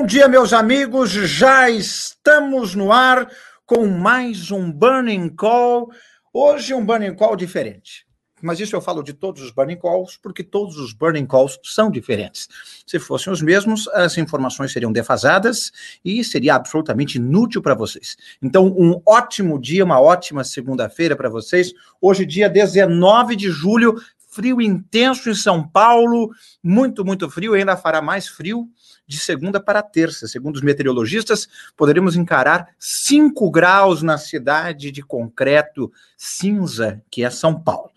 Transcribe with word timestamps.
Bom 0.00 0.06
dia, 0.06 0.26
meus 0.26 0.54
amigos. 0.54 1.10
Já 1.10 1.68
estamos 1.68 2.74
no 2.74 2.90
ar 2.90 3.30
com 3.66 3.86
mais 3.86 4.50
um 4.50 4.72
Burning 4.72 5.28
Call. 5.28 5.90
Hoje, 6.32 6.72
um 6.72 6.82
Burning 6.82 7.14
Call 7.14 7.36
diferente. 7.36 8.06
Mas 8.40 8.58
isso 8.60 8.74
eu 8.74 8.80
falo 8.80 9.02
de 9.02 9.12
todos 9.12 9.42
os 9.42 9.50
Burning 9.50 9.76
Calls, 9.76 10.18
porque 10.22 10.42
todos 10.42 10.78
os 10.78 10.94
Burning 10.94 11.26
Calls 11.26 11.60
são 11.62 11.90
diferentes. 11.90 12.48
Se 12.86 12.98
fossem 12.98 13.30
os 13.30 13.42
mesmos, 13.42 13.86
as 13.88 14.16
informações 14.16 14.72
seriam 14.72 14.90
defasadas 14.90 15.70
e 16.02 16.24
seria 16.24 16.54
absolutamente 16.54 17.18
inútil 17.18 17.60
para 17.60 17.74
vocês. 17.74 18.16
Então, 18.40 18.68
um 18.68 19.02
ótimo 19.06 19.60
dia, 19.60 19.84
uma 19.84 20.00
ótima 20.00 20.42
segunda-feira 20.44 21.14
para 21.14 21.28
vocês. 21.28 21.74
Hoje, 22.00 22.24
dia 22.24 22.48
19 22.48 23.36
de 23.36 23.50
julho, 23.50 24.00
frio 24.30 24.62
intenso 24.62 25.28
em 25.28 25.34
São 25.34 25.62
Paulo, 25.62 26.30
muito, 26.62 27.04
muito 27.04 27.28
frio, 27.28 27.52
ainda 27.52 27.76
fará 27.76 28.00
mais 28.00 28.28
frio 28.28 28.66
de 29.10 29.18
segunda 29.18 29.58
para 29.58 29.82
terça. 29.82 30.28
Segundo 30.28 30.54
os 30.54 30.62
meteorologistas, 30.62 31.48
poderemos 31.76 32.14
encarar 32.14 32.68
5 32.78 33.50
graus 33.50 34.02
na 34.02 34.16
cidade 34.16 34.92
de 34.92 35.02
concreto 35.02 35.92
cinza, 36.16 37.02
que 37.10 37.24
é 37.24 37.28
São 37.28 37.60
Paulo. 37.60 37.90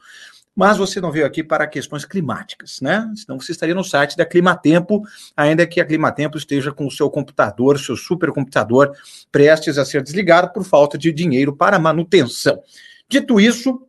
Mas 0.56 0.76
você 0.76 1.00
não 1.00 1.12
veio 1.12 1.28
aqui 1.28 1.44
para 1.44 1.68
questões 1.68 2.04
climáticas, 2.04 2.82
né? 2.82 3.12
Senão 3.16 3.40
você 3.40 3.52
estaria 3.52 3.76
no 3.76 3.84
site 3.84 4.18
da 4.18 4.26
Climatempo, 4.26 5.04
ainda 5.38 5.68
que 5.68 5.80
a 5.80 5.86
Climatempo 5.86 6.36
esteja 6.36 6.72
com 6.72 6.88
o 6.88 6.92
seu 6.92 7.10
computador, 7.12 7.80
seu 7.80 7.96
supercomputador, 7.96 8.92
prestes 9.32 9.78
a 9.78 9.86
ser 9.86 10.02
desligado 10.02 10.52
por 10.52 10.64
falta 10.64 10.98
de 10.98 11.12
dinheiro 11.12 11.56
para 11.56 11.78
manutenção. 11.78 12.60
Dito 13.08 13.40
isso, 13.40 13.88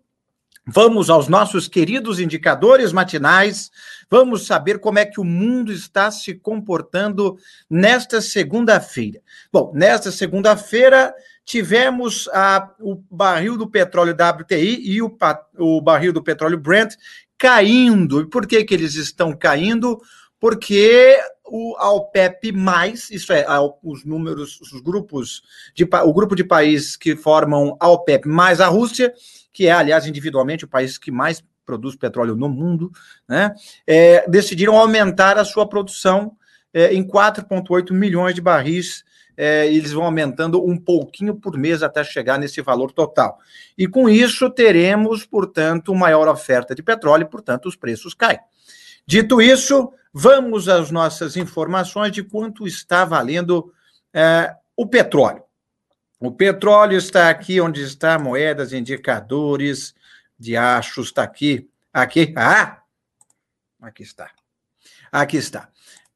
Vamos 0.67 1.11
aos 1.11 1.29
nossos 1.29 1.69
queridos 1.69 2.19
indicadores 2.19 2.91
matinais. 2.91 3.71
Vamos 4.15 4.47
saber 4.47 4.79
como 4.79 5.01
é 5.01 5.05
que 5.05 5.21
o 5.21 5.25
mundo 5.25 5.73
está 5.73 6.09
se 6.09 6.35
comportando 6.35 7.37
nesta 7.69 8.21
segunda-feira. 8.21 9.21
Bom, 9.53 9.73
nesta 9.75 10.13
segunda-feira 10.13 11.13
tivemos 11.45 12.29
a, 12.33 12.73
o 12.79 12.95
barril 13.11 13.57
do 13.57 13.69
petróleo 13.69 14.15
WTI 14.15 14.89
e 14.89 15.03
o, 15.03 15.13
o 15.59 15.81
barril 15.81 16.13
do 16.13 16.23
petróleo 16.23 16.57
Brent 16.57 16.95
caindo. 17.37 18.21
E 18.21 18.31
por 18.31 18.47
que, 18.47 18.63
que 18.63 18.73
eles 18.73 18.95
estão 18.95 19.37
caindo? 19.37 20.01
Porque 20.39 21.19
o 21.45 21.75
a 21.77 21.91
OPEP 21.91 22.53
mais, 22.53 23.11
isso 23.11 23.33
é, 23.33 23.45
os 23.83 24.05
números, 24.05 24.61
os 24.61 24.81
grupos 24.81 25.43
de 25.75 25.83
o 25.83 26.13
grupo 26.13 26.37
de 26.37 26.45
países 26.45 26.97
que 26.97 27.17
formam 27.17 27.77
a 27.81 27.89
OPEP 27.89 28.29
mais 28.29 28.61
a 28.61 28.69
Rússia 28.69 29.13
que 29.55 29.69
é, 29.69 29.73
aliás, 29.73 30.05
individualmente 30.05 30.65
o 30.65 30.69
país 30.69 30.99
que 30.99 31.13
mais 31.13 31.43
produz 31.65 31.97
petróleo 31.97 32.37
no 32.37 32.49
mundo, 32.49 32.91
né, 33.29 33.55
é, 33.87 34.29
decidiram 34.29 34.77
aumentar 34.77 35.39
a 35.39 35.45
sua 35.45 35.69
produção 35.69 36.37
é, 36.73 36.93
em 36.93 37.07
4,8 37.07 37.93
milhões 37.93 38.35
de 38.35 38.41
barris. 38.41 39.05
É, 39.37 39.67
eles 39.67 39.91
vão 39.93 40.05
aumentando 40.05 40.65
um 40.65 40.77
pouquinho 40.77 41.35
por 41.35 41.57
mês 41.57 41.83
até 41.83 42.05
chegar 42.05 42.39
nesse 42.39 42.63
valor 42.63 42.93
total. 42.93 43.39
E 43.77 43.89
com 43.89 44.09
isso 44.09 44.49
teremos, 44.49 45.27
portanto, 45.27 45.95
maior 45.95 46.29
oferta 46.29 46.75
de 46.75 46.83
petróleo 46.83 47.27
portanto, 47.27 47.67
os 47.67 47.75
preços 47.75 48.15
caem. 48.15 48.39
Dito 49.07 49.43
isso, 49.43 49.93
vamos 50.13 50.69
às 50.69 50.91
nossas 50.91 51.37
informações 51.37 52.13
de 52.13 52.23
quanto 52.23 52.67
está 52.67 53.05
valendo 53.05 53.73
é, 54.13 54.55
o 54.77 54.87
petróleo. 54.87 55.43
O 56.21 56.31
petróleo 56.31 56.97
está 56.97 57.29
aqui 57.29 57.61
onde 57.61 57.83
está 57.83 58.19
moedas, 58.19 58.73
indicadores 58.73 59.95
de 60.39 60.57
achos, 60.57 61.09
está 61.09 61.23
aqui. 61.23 61.69
Aqui. 61.93 62.35
Ah! 62.37 62.83
Aqui 63.81 64.03
está. 64.03 64.31
Aqui 65.13 65.37
está. 65.37 65.69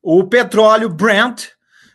O 0.03 0.25
petróleo 0.25 0.89
Brent 0.89 1.49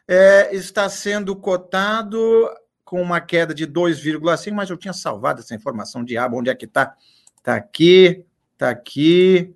é, 0.07 0.55
está 0.55 0.87
sendo 0.89 1.35
cotado 1.35 2.49
com 2.83 3.01
uma 3.01 3.19
queda 3.19 3.53
de 3.53 3.65
2,5, 3.65 4.51
mas 4.51 4.69
eu 4.69 4.77
tinha 4.77 4.93
salvado 4.93 5.41
essa 5.41 5.55
informação 5.55 6.03
de 6.03 6.17
aba. 6.17 6.37
Onde 6.37 6.49
é 6.49 6.55
que 6.55 6.65
está? 6.65 6.95
Está 7.37 7.55
aqui, 7.55 8.25
está 8.53 8.69
aqui. 8.69 9.55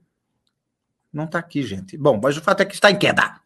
Não 1.13 1.25
está 1.25 1.39
aqui, 1.39 1.63
gente. 1.63 1.97
Bom, 1.97 2.19
mas 2.22 2.35
o 2.35 2.41
fato 2.41 2.61
é 2.61 2.66
que 2.66 2.73
está 2.73 2.89
em 2.89 2.97
queda. 2.97 3.39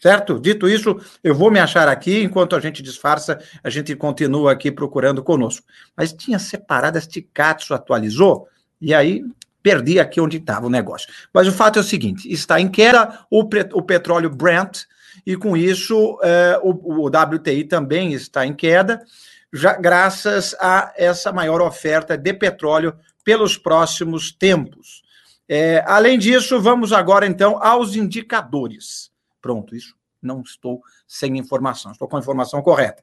Certo? 0.00 0.38
Dito 0.38 0.68
isso, 0.68 1.00
eu 1.22 1.34
vou 1.34 1.50
me 1.50 1.58
achar 1.58 1.88
aqui, 1.88 2.22
enquanto 2.22 2.54
a 2.54 2.60
gente 2.60 2.82
disfarça, 2.82 3.38
a 3.62 3.70
gente 3.70 3.96
continua 3.96 4.52
aqui 4.52 4.70
procurando 4.70 5.22
conosco. 5.22 5.66
Mas 5.96 6.12
tinha 6.12 6.38
separado, 6.38 6.98
este 6.98 7.22
Katsu 7.22 7.72
atualizou, 7.72 8.48
e 8.84 8.92
aí 8.92 9.24
perdi 9.62 9.98
aqui 9.98 10.20
onde 10.20 10.36
estava 10.36 10.66
o 10.66 10.70
negócio. 10.70 11.08
Mas 11.32 11.48
o 11.48 11.52
fato 11.52 11.78
é 11.78 11.80
o 11.80 11.84
seguinte: 11.84 12.30
está 12.30 12.60
em 12.60 12.68
queda 12.68 13.26
o, 13.30 13.40
o 13.40 13.82
petróleo 13.82 14.28
Brent, 14.28 14.82
e 15.24 15.36
com 15.36 15.56
isso 15.56 16.18
é, 16.22 16.60
o, 16.62 17.04
o 17.04 17.06
WTI 17.06 17.64
também 17.64 18.12
está 18.12 18.44
em 18.44 18.52
queda, 18.52 19.02
já 19.50 19.72
graças 19.72 20.54
a 20.60 20.92
essa 20.96 21.32
maior 21.32 21.62
oferta 21.62 22.16
de 22.18 22.34
petróleo 22.34 22.94
pelos 23.24 23.56
próximos 23.56 24.30
tempos. 24.30 25.02
É, 25.48 25.82
além 25.86 26.18
disso, 26.18 26.60
vamos 26.60 26.92
agora 26.92 27.26
então 27.26 27.62
aos 27.62 27.96
indicadores. 27.96 29.10
Pronto, 29.40 29.74
isso 29.74 29.94
não 30.20 30.42
estou 30.42 30.82
sem 31.06 31.38
informação, 31.38 31.92
estou 31.92 32.08
com 32.08 32.16
a 32.16 32.20
informação 32.20 32.60
correta. 32.62 33.02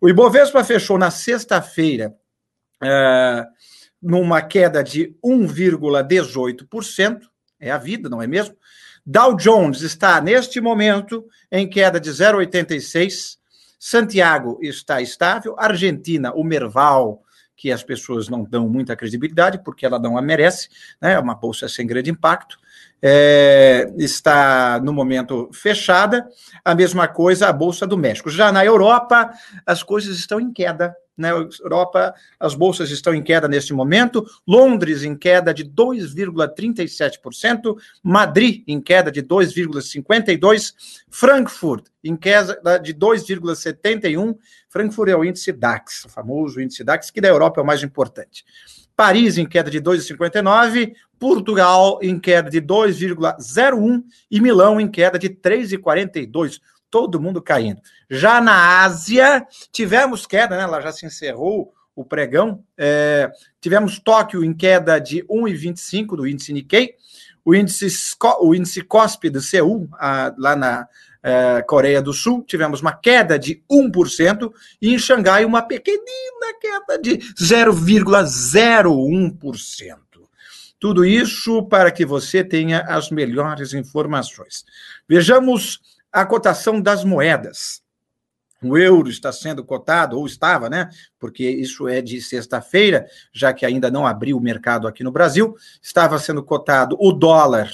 O 0.00 0.08
Ibovespa 0.08 0.64
fechou 0.64 0.98
na 0.98 1.10
sexta-feira 1.10 2.14
é, 2.82 3.46
numa 4.02 4.40
queda 4.42 4.82
de 4.82 5.14
1,18%, 5.24 7.20
é 7.58 7.70
a 7.70 7.78
vida, 7.78 8.08
não 8.08 8.22
é 8.22 8.26
mesmo? 8.26 8.56
Dow 9.04 9.36
Jones 9.36 9.82
está, 9.82 10.20
neste 10.20 10.60
momento, 10.60 11.24
em 11.50 11.68
queda 11.68 12.00
de 12.00 12.10
0,86%. 12.10 13.38
Santiago 13.82 14.58
está 14.60 15.00
estável. 15.00 15.56
Argentina, 15.58 16.34
o 16.34 16.44
Merval, 16.44 17.22
que 17.56 17.72
as 17.72 17.82
pessoas 17.82 18.28
não 18.28 18.44
dão 18.44 18.68
muita 18.68 18.94
credibilidade, 18.94 19.62
porque 19.64 19.86
ela 19.86 19.98
não 19.98 20.18
a 20.18 20.22
merece, 20.22 20.68
né? 21.00 21.14
é 21.14 21.18
uma 21.18 21.34
bolsa 21.34 21.66
sem 21.66 21.86
grande 21.86 22.10
impacto 22.10 22.58
é, 23.02 23.90
está 23.96 24.80
no 24.80 24.92
momento 24.92 25.48
fechada. 25.52 26.28
A 26.64 26.74
mesma 26.74 27.08
coisa 27.08 27.48
a 27.48 27.52
Bolsa 27.52 27.86
do 27.86 27.96
México. 27.96 28.30
Já 28.30 28.52
na 28.52 28.64
Europa, 28.64 29.30
as 29.64 29.82
coisas 29.82 30.18
estão 30.18 30.40
em 30.40 30.52
queda. 30.52 30.94
Na 31.20 31.28
Europa, 31.28 32.14
as 32.38 32.54
bolsas 32.54 32.90
estão 32.90 33.14
em 33.14 33.22
queda 33.22 33.46
neste 33.46 33.74
momento. 33.74 34.24
Londres 34.48 35.04
em 35.04 35.14
queda 35.14 35.52
de 35.52 35.64
2,37%, 35.64 37.76
Madrid 38.02 38.64
em 38.66 38.80
queda 38.80 39.12
de 39.12 39.22
2,52%, 39.22 40.72
Frankfurt 41.10 41.88
em 42.02 42.16
queda 42.16 42.78
de 42.82 42.94
2,71%. 42.94 44.38
Frankfurt 44.70 45.10
é 45.10 45.16
o 45.16 45.24
índice 45.24 45.52
DAX, 45.52 46.06
o 46.06 46.08
famoso 46.08 46.58
índice 46.58 46.82
DAX, 46.82 47.10
que 47.10 47.20
da 47.20 47.28
Europa 47.28 47.60
é 47.60 47.62
o 47.62 47.66
mais 47.66 47.82
importante. 47.82 48.42
Paris 48.96 49.36
em 49.36 49.46
queda 49.46 49.70
de 49.70 49.80
2,59%, 49.80 50.94
Portugal 51.18 51.98
em 52.00 52.18
queda 52.18 52.48
de 52.48 52.62
2,01% 52.62 54.04
e 54.30 54.40
Milão 54.40 54.80
em 54.80 54.88
queda 54.88 55.18
de 55.18 55.28
3,42%. 55.28 56.60
Todo 56.90 57.20
mundo 57.20 57.40
caindo. 57.40 57.80
Já 58.08 58.40
na 58.40 58.82
Ásia, 58.82 59.46
tivemos 59.70 60.26
queda, 60.26 60.56
né? 60.56 60.64
Ela 60.64 60.80
já 60.80 60.92
se 60.92 61.06
encerrou 61.06 61.72
o 61.94 62.04
pregão. 62.04 62.64
É, 62.76 63.30
tivemos 63.60 63.98
Tóquio 63.98 64.44
em 64.44 64.52
queda 64.52 64.98
de 64.98 65.22
1,25% 65.24 66.16
do 66.16 66.26
índice 66.26 66.52
Nikkei. 66.52 66.94
O 67.44 67.54
índice, 67.54 67.88
o 68.40 68.54
índice 68.54 68.82
COSP 68.82 69.30
do 69.30 69.40
Seul, 69.40 69.88
a, 69.94 70.34
lá 70.36 70.54
na, 70.54 70.86
é, 71.22 71.62
Coreia 71.62 72.02
do 72.02 72.12
Sul, 72.12 72.44
tivemos 72.44 72.80
uma 72.80 72.92
queda 72.92 73.38
de 73.38 73.62
1%, 73.70 74.52
e 74.80 74.94
em 74.94 74.98
Xangai, 74.98 75.44
uma 75.44 75.62
pequenina 75.62 76.54
queda 76.60 76.98
de 76.98 77.18
0,01%. 77.18 79.96
Tudo 80.78 81.04
isso 81.04 81.62
para 81.64 81.90
que 81.90 82.06
você 82.06 82.42
tenha 82.42 82.80
as 82.80 83.10
melhores 83.10 83.74
informações. 83.74 84.64
Vejamos 85.06 85.78
a 86.12 86.26
cotação 86.26 86.80
das 86.80 87.04
moedas. 87.04 87.82
O 88.62 88.76
euro 88.76 89.08
está 89.08 89.32
sendo 89.32 89.64
cotado, 89.64 90.18
ou 90.18 90.26
estava, 90.26 90.68
né? 90.68 90.90
Porque 91.18 91.48
isso 91.48 91.88
é 91.88 92.02
de 92.02 92.20
sexta-feira, 92.20 93.06
já 93.32 93.54
que 93.54 93.64
ainda 93.64 93.90
não 93.90 94.06
abriu 94.06 94.36
o 94.36 94.40
mercado 94.40 94.86
aqui 94.86 95.02
no 95.02 95.10
Brasil. 95.10 95.56
Estava 95.82 96.18
sendo 96.18 96.42
cotado 96.42 96.94
o 97.00 97.10
dólar 97.10 97.72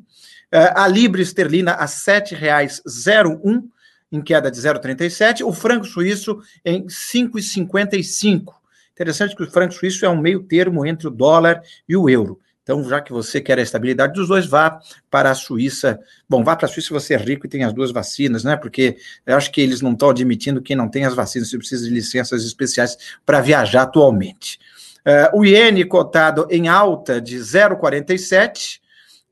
Eh, 0.50 0.72
a 0.74 0.88
libra 0.88 1.20
esterlina 1.20 1.72
a 1.72 1.84
R$ 1.84 1.86
7,01, 1.86 3.68
em 4.10 4.22
queda 4.22 4.50
de 4.50 4.58
0,37. 4.58 5.44
O 5.44 5.52
franco 5.52 5.84
suíço 5.84 6.40
em 6.64 6.86
5,55. 6.86 8.54
Interessante 8.92 9.34
que 9.34 9.42
o 9.42 9.50
franco 9.50 9.74
suíço 9.74 10.04
é 10.04 10.08
um 10.08 10.20
meio 10.20 10.42
termo 10.42 10.84
entre 10.84 11.08
o 11.08 11.10
dólar 11.10 11.62
e 11.88 11.96
o 11.96 12.08
euro. 12.08 12.38
Então, 12.62 12.88
já 12.88 13.00
que 13.00 13.12
você 13.12 13.40
quer 13.40 13.58
a 13.58 13.62
estabilidade 13.62 14.12
dos 14.12 14.28
dois, 14.28 14.46
vá 14.46 14.80
para 15.10 15.30
a 15.30 15.34
Suíça. 15.34 15.98
Bom, 16.28 16.44
vá 16.44 16.54
para 16.54 16.66
a 16.66 16.68
Suíça 16.68 16.94
você 16.94 17.14
é 17.14 17.16
rico 17.16 17.44
e 17.46 17.48
tem 17.48 17.64
as 17.64 17.72
duas 17.72 17.90
vacinas, 17.90 18.44
né? 18.44 18.56
Porque 18.56 18.96
eu 19.26 19.36
acho 19.36 19.50
que 19.50 19.60
eles 19.60 19.80
não 19.80 19.92
estão 19.92 20.10
admitindo 20.10 20.62
quem 20.62 20.76
não 20.76 20.88
tem 20.88 21.04
as 21.04 21.14
vacinas, 21.14 21.50
você 21.50 21.58
precisa 21.58 21.88
de 21.88 21.92
licenças 21.92 22.44
especiais 22.44 22.96
para 23.26 23.40
viajar 23.40 23.82
atualmente. 23.82 24.60
Uh, 25.00 25.38
o 25.40 25.44
iene 25.44 25.84
cotado 25.84 26.46
em 26.48 26.68
alta 26.68 27.20
de 27.20 27.38
0,47 27.38 28.80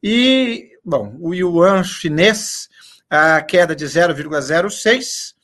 e, 0.02 0.70
bom, 0.84 1.14
o 1.20 1.32
yuan 1.32 1.84
chinês, 1.84 2.68
a 3.08 3.40
queda 3.42 3.76
de 3.76 3.84
0,06. 3.84 5.34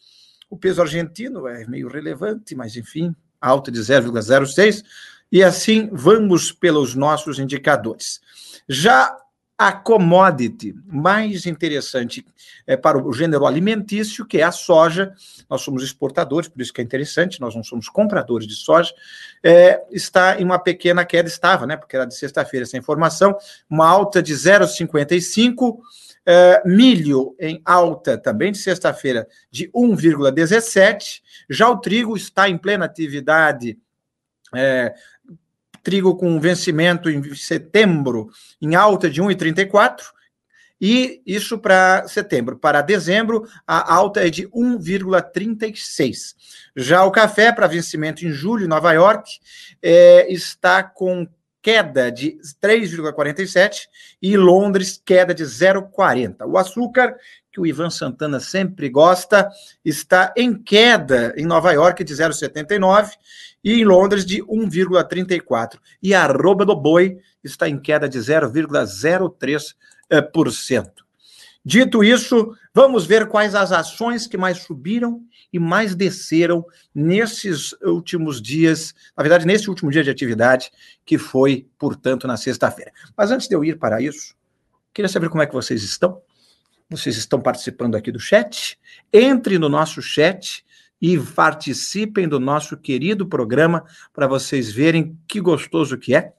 O 0.50 0.56
peso 0.56 0.80
argentino 0.80 1.46
é 1.46 1.66
meio 1.66 1.88
relevante, 1.88 2.54
mas 2.54 2.76
enfim, 2.76 3.14
alta 3.48 3.70
de 3.70 3.80
0,06. 3.80 4.82
E 5.30 5.42
assim 5.42 5.88
vamos 5.92 6.52
pelos 6.52 6.94
nossos 6.94 7.38
indicadores. 7.38 8.20
Já 8.68 9.16
a 9.56 9.72
commodity 9.72 10.74
mais 10.84 11.46
interessante 11.46 12.26
é, 12.66 12.76
para 12.76 12.98
o 12.98 13.12
gênero 13.12 13.46
alimentício, 13.46 14.26
que 14.26 14.38
é 14.38 14.42
a 14.42 14.50
soja. 14.50 15.12
Nós 15.48 15.62
somos 15.62 15.82
exportadores, 15.84 16.48
por 16.48 16.60
isso 16.60 16.72
que 16.72 16.80
é 16.80 16.84
interessante, 16.84 17.40
nós 17.40 17.54
não 17.54 17.62
somos 17.62 17.88
compradores 17.88 18.48
de 18.48 18.54
soja. 18.54 18.92
É, 19.42 19.80
está 19.92 20.40
em 20.40 20.44
uma 20.44 20.58
pequena 20.58 21.04
queda, 21.04 21.28
estava, 21.28 21.66
né? 21.66 21.76
Porque 21.76 21.94
era 21.94 22.04
de 22.04 22.16
sexta-feira 22.16 22.64
essa 22.64 22.76
informação, 22.76 23.36
uma 23.70 23.88
alta 23.88 24.22
de 24.22 24.34
0,55. 24.34 25.78
É, 26.26 26.62
milho 26.64 27.36
em 27.38 27.60
alta 27.66 28.16
também 28.16 28.50
de 28.50 28.58
sexta-feira 28.58 29.28
de 29.50 29.68
1,17. 29.72 31.20
Já 31.50 31.68
o 31.68 31.78
trigo 31.78 32.16
está 32.16 32.48
em 32.48 32.56
plena 32.56 32.86
atividade 32.86 33.78
é, 34.54 34.94
trigo 35.84 36.16
com 36.16 36.40
vencimento 36.40 37.10
em 37.10 37.34
setembro 37.34 38.30
em 38.60 38.74
alta 38.74 39.10
de 39.10 39.22
1,34, 39.22 40.00
e 40.80 41.22
isso 41.24 41.58
para 41.58 42.08
setembro. 42.08 42.58
Para 42.58 42.82
dezembro, 42.82 43.46
a 43.66 43.94
alta 43.94 44.26
é 44.26 44.30
de 44.30 44.48
1,36. 44.48 46.34
Já 46.74 47.04
o 47.04 47.12
café, 47.12 47.52
para 47.52 47.68
vencimento 47.68 48.26
em 48.26 48.30
julho, 48.30 48.66
Nova 48.66 48.92
York, 48.92 49.30
é, 49.80 50.30
está 50.32 50.82
com 50.82 51.28
queda 51.64 52.12
de 52.12 52.38
3,47 52.62 53.88
e 54.20 54.36
Londres, 54.36 55.00
queda 55.02 55.34
de 55.34 55.44
0,40. 55.44 56.46
O 56.46 56.58
açúcar, 56.58 57.16
que 57.50 57.58
o 57.58 57.66
Ivan 57.66 57.88
Santana 57.88 58.38
sempre 58.38 58.90
gosta, 58.90 59.48
está 59.82 60.30
em 60.36 60.54
queda 60.54 61.32
em 61.38 61.46
Nova 61.46 61.72
York 61.72 62.04
de 62.04 62.12
0,79 62.12 63.12
e 63.64 63.80
em 63.80 63.84
Londres 63.84 64.26
de 64.26 64.42
1,34. 64.42 65.78
E 66.02 66.14
a 66.14 66.24
arroba 66.24 66.66
do 66.66 66.76
boi 66.76 67.16
está 67.42 67.66
em 67.66 67.78
queda 67.78 68.10
de 68.10 68.18
0,03%. 68.18 70.90
Dito 71.64 72.04
isso, 72.04 72.54
vamos 72.74 73.06
ver 73.06 73.26
quais 73.26 73.54
as 73.54 73.72
ações 73.72 74.26
que 74.26 74.36
mais 74.36 74.58
subiram 74.58 75.22
e 75.54 75.58
mais 75.60 75.94
desceram 75.94 76.66
nesses 76.92 77.74
últimos 77.80 78.42
dias, 78.42 78.92
na 79.16 79.22
verdade, 79.22 79.46
nesse 79.46 79.70
último 79.70 79.88
dia 79.88 80.02
de 80.02 80.10
atividade, 80.10 80.72
que 81.06 81.16
foi, 81.16 81.68
portanto, 81.78 82.26
na 82.26 82.36
sexta-feira. 82.36 82.90
Mas 83.16 83.30
antes 83.30 83.46
de 83.46 83.54
eu 83.54 83.64
ir 83.64 83.78
para 83.78 84.02
isso, 84.02 84.34
queria 84.92 85.08
saber 85.08 85.28
como 85.28 85.44
é 85.44 85.46
que 85.46 85.54
vocês 85.54 85.84
estão. 85.84 86.20
Vocês 86.90 87.16
estão 87.16 87.40
participando 87.40 87.94
aqui 87.94 88.10
do 88.10 88.18
chat? 88.18 88.76
Entre 89.12 89.56
no 89.56 89.68
nosso 89.68 90.02
chat 90.02 90.64
e 91.00 91.16
participem 91.16 92.26
do 92.26 92.40
nosso 92.40 92.76
querido 92.76 93.24
programa 93.24 93.84
para 94.12 94.26
vocês 94.26 94.72
verem 94.72 95.16
que 95.28 95.40
gostoso 95.40 95.96
que 95.96 96.16
é. 96.16 96.32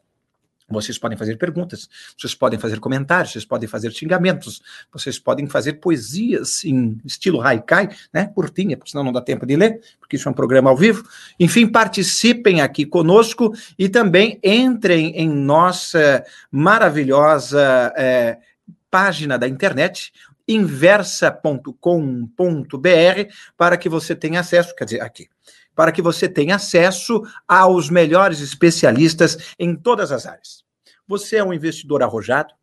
Vocês 0.67 0.97
podem 0.97 1.15
fazer 1.15 1.37
perguntas, 1.37 1.87
vocês 2.17 2.33
podem 2.33 2.57
fazer 2.57 2.79
comentários, 2.79 3.33
vocês 3.33 3.45
podem 3.45 3.69
fazer 3.69 3.91
xingamentos, 3.91 4.63
vocês 4.91 5.19
podem 5.19 5.45
fazer 5.47 5.73
poesias 5.73 6.63
em 6.63 6.99
estilo 7.05 7.39
haikai, 7.39 7.89
né? 8.11 8.31
Curtinha, 8.33 8.75
porque 8.75 8.89
senão 8.89 9.03
não 9.03 9.11
dá 9.11 9.21
tempo 9.21 9.45
de 9.45 9.55
ler, 9.55 9.79
porque 9.99 10.15
isso 10.15 10.27
é 10.27 10.31
um 10.31 10.33
programa 10.35 10.71
ao 10.71 10.75
vivo. 10.75 11.07
Enfim, 11.39 11.67
participem 11.67 12.61
aqui 12.61 12.83
conosco 12.83 13.53
e 13.77 13.87
também 13.87 14.39
entrem 14.43 15.11
em 15.15 15.29
nossa 15.29 16.25
maravilhosa 16.51 17.93
é, 17.95 18.39
página 18.89 19.37
da 19.37 19.47
internet, 19.47 20.11
inversa.com.br 20.47 21.75
para 23.55 23.77
que 23.77 23.89
você 23.89 24.15
tenha 24.15 24.39
acesso, 24.39 24.75
quer 24.75 24.85
dizer, 24.85 25.01
aqui, 25.01 25.27
para 25.75 25.91
que 25.91 26.01
você 26.01 26.29
tenha 26.29 26.55
acesso 26.55 27.21
aos 27.47 27.89
melhores 27.89 28.39
especialistas 28.39 29.53
em 29.59 29.75
todas 29.75 30.11
as 30.11 30.25
áreas. 30.25 30.63
Você 31.07 31.35
é 31.35 31.43
um 31.43 31.53
investidor 31.53 32.01
arrojado 32.01 32.53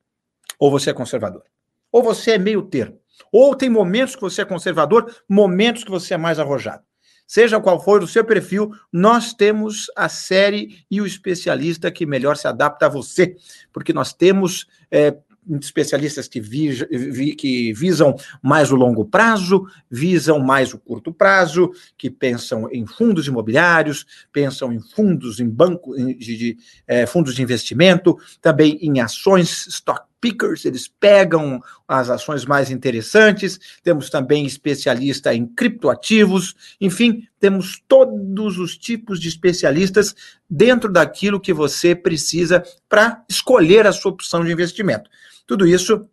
ou 0.59 0.71
você 0.71 0.91
é 0.91 0.95
conservador? 0.95 1.45
Ou 1.91 2.03
você 2.03 2.33
é 2.33 2.39
meio 2.39 2.63
termo? 2.63 2.99
Ou 3.31 3.55
tem 3.55 3.69
momentos 3.69 4.17
que 4.17 4.23
você 4.23 4.43
é 4.43 4.45
conservador, 4.45 5.15
momentos 5.29 5.85
que 5.85 5.91
você 5.91 6.15
é 6.15 6.17
mais 6.17 6.39
arrojado. 6.39 6.83
Seja 7.27 7.61
qual 7.61 7.83
for 7.83 8.03
o 8.03 8.07
seu 8.07 8.25
perfil, 8.25 8.73
nós 8.93 9.33
temos 9.33 9.87
a 9.97 10.09
série 10.09 10.85
e 10.91 11.01
o 11.01 11.07
especialista 11.07 11.91
que 11.91 12.05
melhor 12.05 12.37
se 12.37 12.47
adapta 12.49 12.87
a 12.87 12.89
você, 12.89 13.37
porque 13.73 13.93
nós 13.93 14.13
temos 14.13 14.67
é, 14.91 15.17
especialistas 15.61 16.29
que, 16.29 16.41
vi, 16.41 17.35
que 17.35 17.73
visam 17.73 18.15
mais 18.41 18.71
o 18.71 18.77
longo 18.77 19.05
prazo, 19.05 19.67
visam 19.91 20.39
mais 20.39 20.73
o 20.73 20.79
curto 20.79 21.13
prazo, 21.13 21.73
que 21.99 22.11
pensam 22.11 22.69
em 22.71 22.87
fundos 22.87 23.27
imobiliários, 23.27 24.07
pensam 24.33 24.73
em 24.73 24.81
fundos 24.81 25.41
em 25.41 25.49
banco 25.49 25.95
de, 25.97 26.15
de 26.15 26.57
é, 26.87 27.07
fundos 27.07 27.35
de 27.35 27.43
investimento, 27.43 28.17
também 28.41 28.79
em 28.81 29.01
ações, 29.01 29.67
stock 29.67 30.07
pickers, 30.23 30.65
eles 30.65 30.87
pegam 30.87 31.61
as 31.87 32.09
ações 32.09 32.45
mais 32.45 32.71
interessantes, 32.71 33.59
temos 33.83 34.09
também 34.09 34.47
especialista 34.47 35.35
em 35.35 35.45
criptoativos, 35.45 36.55
enfim, 36.81 37.27
temos 37.41 37.83
todos 37.89 38.57
os 38.57 38.79
tipos 38.79 39.19
de 39.19 39.29
especialistas 39.29 40.15
dentro 40.49 40.91
daquilo 40.91 41.41
que 41.41 41.53
você 41.53 41.93
precisa 41.93 42.63
para 42.89 43.25
escolher 43.29 43.85
a 43.85 43.93
sua 43.93 44.13
opção 44.13 44.45
de 44.45 44.53
investimento. 44.53 45.11
Tudo 45.47 45.67
isso 45.67 46.09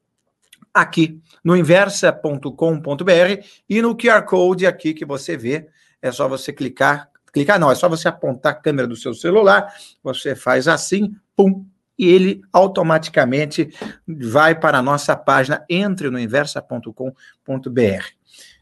aqui 0.73 1.21
no 1.43 1.55
inversa.com.br 1.55 3.43
e 3.67 3.81
no 3.81 3.95
QR 3.95 4.23
Code 4.23 4.65
aqui 4.65 4.93
que 4.93 5.05
você 5.05 5.35
vê. 5.35 5.67
É 6.01 6.11
só 6.11 6.27
você 6.27 6.53
clicar, 6.53 7.09
clicar 7.33 7.59
não, 7.59 7.71
é 7.71 7.75
só 7.75 7.89
você 7.89 8.07
apontar 8.07 8.53
a 8.53 8.55
câmera 8.55 8.87
do 8.87 8.95
seu 8.95 9.13
celular, 9.13 9.73
você 10.01 10.35
faz 10.35 10.67
assim, 10.67 11.13
pum, 11.35 11.65
e 11.97 12.07
ele 12.07 12.41
automaticamente 12.53 13.73
vai 14.07 14.57
para 14.57 14.77
a 14.77 14.81
nossa 14.81 15.15
página, 15.17 15.65
entre 15.69 16.09
no 16.09 16.17
inversa.com.br. 16.17 17.03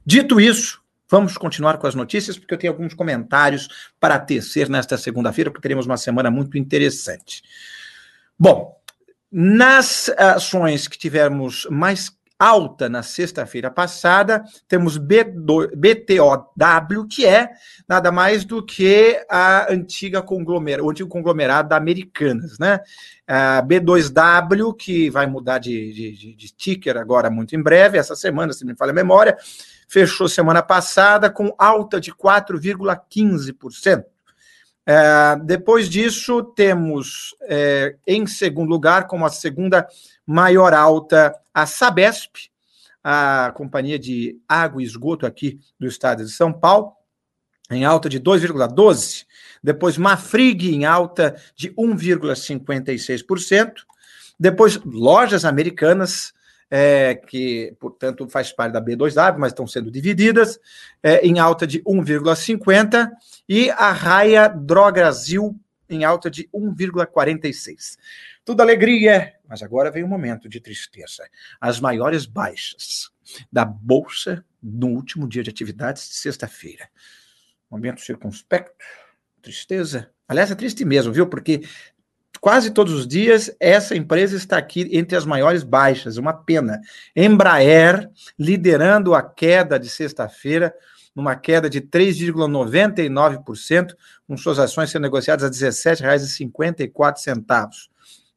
Dito 0.03 0.41
isso, 0.41 0.81
vamos 1.07 1.37
continuar 1.37 1.77
com 1.77 1.85
as 1.85 1.93
notícias, 1.93 2.39
porque 2.39 2.55
eu 2.55 2.57
tenho 2.57 2.73
alguns 2.73 2.95
comentários 2.95 3.91
para 3.99 4.17
tecer 4.17 4.67
nesta 4.69 4.97
segunda-feira, 4.97 5.51
porque 5.51 5.61
teremos 5.61 5.85
uma 5.85 5.97
semana 5.97 6.31
muito 6.31 6.57
interessante. 6.57 7.43
Bom, 8.39 8.76
nas 9.31 10.09
ações 10.17 10.87
que 10.87 10.97
tivemos 10.97 11.67
mais 11.69 12.11
alta 12.39 12.87
na 12.87 13.01
sexta-feira 13.01 13.71
passada, 13.71 14.43
temos 14.67 14.99
B2, 14.99 15.71
BTOW, 15.75 17.07
que 17.09 17.25
é 17.25 17.49
nada 17.87 18.11
mais 18.11 18.45
do 18.45 18.63
que 18.63 19.19
a 19.29 19.71
antiga 19.73 20.21
conglomerado, 20.21 20.85
o 20.85 20.91
antigo 20.91 21.09
conglomerado 21.09 21.69
da 21.69 21.77
Americanas, 21.77 22.59
né? 22.59 22.79
A 23.27 23.63
B2W, 23.63 24.75
que 24.75 25.09
vai 25.09 25.25
mudar 25.25 25.57
de, 25.57 25.91
de, 25.91 26.35
de 26.35 26.55
ticker 26.55 26.95
agora 26.97 27.29
muito 27.29 27.55
em 27.55 27.61
breve, 27.61 27.97
essa 27.97 28.15
semana, 28.15 28.53
se 28.53 28.65
me 28.65 28.75
falha 28.75 28.91
a 28.91 28.95
memória, 28.95 29.35
fechou 29.87 30.29
semana 30.29 30.61
passada 30.61 31.29
com 31.29 31.53
alta 31.57 31.99
de 31.99 32.13
4,15%. 32.13 34.03
É, 34.89 35.35
depois 35.43 35.89
disso, 35.89 36.41
temos 36.41 37.35
é, 37.41 37.97
em 38.07 38.25
segundo 38.25 38.69
lugar, 38.69 39.05
como 39.05 39.25
a 39.25 39.29
segunda 39.29 39.85
maior 40.25 40.73
alta, 40.73 41.37
a 41.53 41.65
Sabesp, 41.65 42.49
a 43.03 43.51
companhia 43.53 43.99
de 43.99 44.39
água 44.47 44.81
e 44.81 44.85
esgoto 44.85 45.25
aqui 45.25 45.59
do 45.77 45.87
estado 45.87 46.23
de 46.23 46.31
São 46.31 46.53
Paulo, 46.53 46.93
em 47.69 47.83
alta 47.83 48.07
de 48.07 48.17
2,12%. 48.17 49.25
Depois, 49.61 49.97
Mafrig, 49.97 50.73
em 50.73 50.85
alta 50.85 51.35
de 51.53 51.69
1,56%. 51.71 53.73
Depois, 54.39 54.79
lojas 54.85 55.43
americanas, 55.43 56.33
é, 56.69 57.15
que, 57.15 57.75
portanto, 57.79 58.27
faz 58.29 58.51
parte 58.51 58.73
da 58.73 58.81
B2W, 58.81 59.37
mas 59.37 59.51
estão 59.51 59.67
sendo 59.67 59.89
divididas, 59.89 60.59
é, 61.01 61.25
em 61.25 61.39
alta 61.39 61.65
de 61.65 61.81
1,50%, 61.83 63.09
e 63.47 63.69
a 63.71 63.91
Raia 63.91 64.47
Drogasil 64.47 65.57
em 65.89 66.03
alta 66.03 66.29
de 66.29 66.49
1,46%. 66.53 67.97
Tudo 68.43 68.61
alegria, 68.61 69.33
mas 69.47 69.61
agora 69.61 69.91
vem 69.91 70.03
um 70.03 70.07
momento 70.07 70.47
de 70.47 70.59
tristeza. 70.59 71.27
As 71.59 71.79
maiores 71.79 72.25
baixas 72.25 73.11
da 73.51 73.65
Bolsa 73.65 74.43
no 74.61 74.87
último 74.87 75.27
dia 75.27 75.43
de 75.43 75.49
atividades 75.49 76.07
de 76.09 76.15
sexta-feira. 76.15 76.89
Momento 77.69 78.01
circunspecto, 78.01 78.85
tristeza. 79.41 80.09
Aliás, 80.27 80.51
é 80.51 80.55
triste 80.55 80.83
mesmo, 80.85 81.11
viu? 81.11 81.27
Porque 81.27 81.61
quase 82.39 82.71
todos 82.71 82.93
os 82.93 83.07
dias, 83.07 83.51
essa 83.59 83.95
empresa 83.95 84.35
está 84.35 84.57
aqui 84.57 84.89
entre 84.91 85.17
as 85.17 85.25
maiores 85.25 85.63
baixas, 85.63 86.17
uma 86.17 86.33
pena. 86.33 86.81
Embraer, 87.15 88.09
liderando 88.37 89.15
a 89.15 89.21
queda 89.21 89.79
de 89.79 89.87
sexta-feira, 89.89 90.73
numa 91.15 91.35
queda 91.35 91.69
de 91.69 91.81
3,99%, 91.81 93.95
com 94.27 94.37
suas 94.37 94.59
ações 94.59 94.91
sendo 94.91 95.01
negociadas 95.01 95.43
a 95.43 95.47
R$ 95.47 95.53
17,54. 95.53 97.69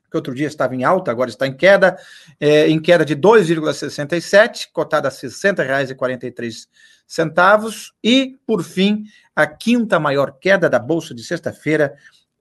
que 0.10 0.17
outro 0.17 0.34
dia 0.34 0.48
estava 0.48 0.74
em 0.74 0.86
alta, 0.86 1.12
agora 1.12 1.29
está 1.29 1.46
em 1.46 1.53
queda, 1.53 1.98
é, 2.39 2.70
em 2.70 2.79
queda 2.79 3.03
de 3.03 3.17
2,67, 3.17 4.70
cotada 4.72 5.10
a 5.10 5.12
R$ 5.12 5.17
60,43. 5.17 6.67
E, 8.01 8.39
por 8.48 8.63
fim, 8.63 9.03
a 9.36 9.46
quinta 9.46 10.00
maior 10.00 10.38
queda 10.39 10.68
da 10.70 10.80
Bolsa 10.80 11.13
de 11.13 11.22
sexta-feira 11.24 11.96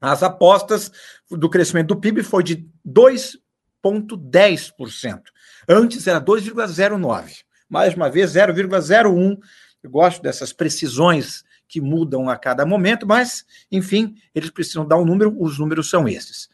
as 0.00 0.22
apostas 0.22 0.90
do 1.30 1.50
crescimento 1.50 1.88
do 1.88 1.96
PIB 1.96 2.22
foi 2.22 2.42
de 2.42 2.66
2,10%. 2.86 5.20
Antes 5.68 6.06
era 6.06 6.18
2,09%. 6.20 7.44
Mais 7.68 7.94
uma 7.94 8.08
vez, 8.08 8.32
0,01%. 8.32 9.38
Eu 9.82 9.90
gosto 9.90 10.22
dessas 10.22 10.52
precisões 10.52 11.44
que 11.68 11.80
mudam 11.80 12.28
a 12.28 12.36
cada 12.36 12.64
momento, 12.64 13.06
mas, 13.06 13.44
enfim, 13.70 14.14
eles 14.34 14.50
precisam 14.50 14.86
dar 14.86 14.96
um 14.96 15.04
número, 15.04 15.34
os 15.40 15.58
números 15.58 15.90
são 15.90 16.08
esses. 16.08 16.48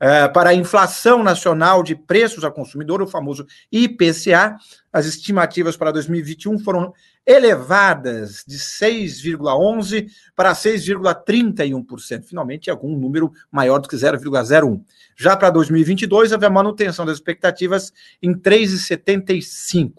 É, 0.00 0.26
para 0.28 0.50
a 0.50 0.54
inflação 0.54 1.22
nacional 1.22 1.82
de 1.82 1.94
preços 1.94 2.44
ao 2.44 2.52
consumidor, 2.52 3.00
o 3.00 3.06
famoso 3.06 3.46
IPCA, 3.70 4.56
as 4.92 5.06
estimativas 5.06 5.76
para 5.76 5.92
2021 5.92 6.58
foram 6.58 6.92
elevadas 7.26 8.44
de 8.46 8.58
6,11% 8.58 10.10
para 10.34 10.52
6,31%. 10.52 12.24
Finalmente, 12.24 12.70
algum 12.70 12.98
número 12.98 13.32
maior 13.50 13.78
do 13.78 13.88
que 13.88 13.96
0,01%. 13.96 14.82
Já 15.16 15.36
para 15.36 15.48
2022, 15.50 16.32
havia 16.32 16.50
manutenção 16.50 17.06
das 17.06 17.16
expectativas 17.16 17.92
em 18.20 18.34
3,75%. 18.34 19.92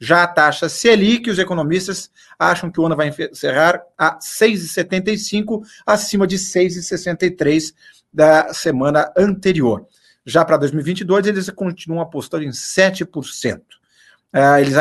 Já 0.00 0.22
a 0.22 0.28
taxa 0.28 0.68
Selic, 0.68 1.28
os 1.28 1.38
economistas 1.38 2.10
acham 2.38 2.70
que 2.70 2.80
o 2.80 2.86
ano 2.86 2.96
vai 2.96 3.08
encerrar 3.08 3.82
a 3.96 4.18
6,75, 4.18 5.62
acima 5.84 6.26
de 6.26 6.36
6,63 6.36 7.74
da 8.12 8.52
semana 8.54 9.12
anterior. 9.16 9.86
Já 10.24 10.44
para 10.44 10.56
2022, 10.58 11.26
eles 11.26 11.50
continuam 11.50 12.02
apostando 12.02 12.44
em 12.44 12.50
7%. 12.50 13.60
Uh, 14.30 14.58
eles 14.60 14.74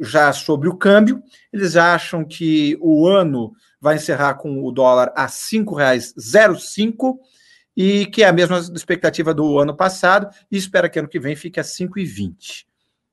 já 0.00 0.32
sobre 0.32 0.68
o 0.68 0.76
câmbio, 0.76 1.22
eles 1.52 1.76
acham 1.76 2.24
que 2.24 2.76
o 2.80 3.06
ano 3.06 3.52
vai 3.80 3.94
encerrar 3.94 4.34
com 4.34 4.64
o 4.64 4.72
dólar 4.72 5.12
a 5.16 5.22
R$ 5.22 5.28
5,05 5.28 7.16
e 7.76 8.06
que 8.06 8.24
é 8.24 8.26
a 8.26 8.32
mesma 8.32 8.58
expectativa 8.58 9.32
do 9.32 9.56
ano 9.60 9.74
passado 9.74 10.28
e 10.50 10.56
espera 10.56 10.88
que 10.88 10.98
ano 10.98 11.06
que 11.06 11.20
vem 11.20 11.36
fique 11.36 11.60
a 11.60 11.62
5,20. 11.62 12.64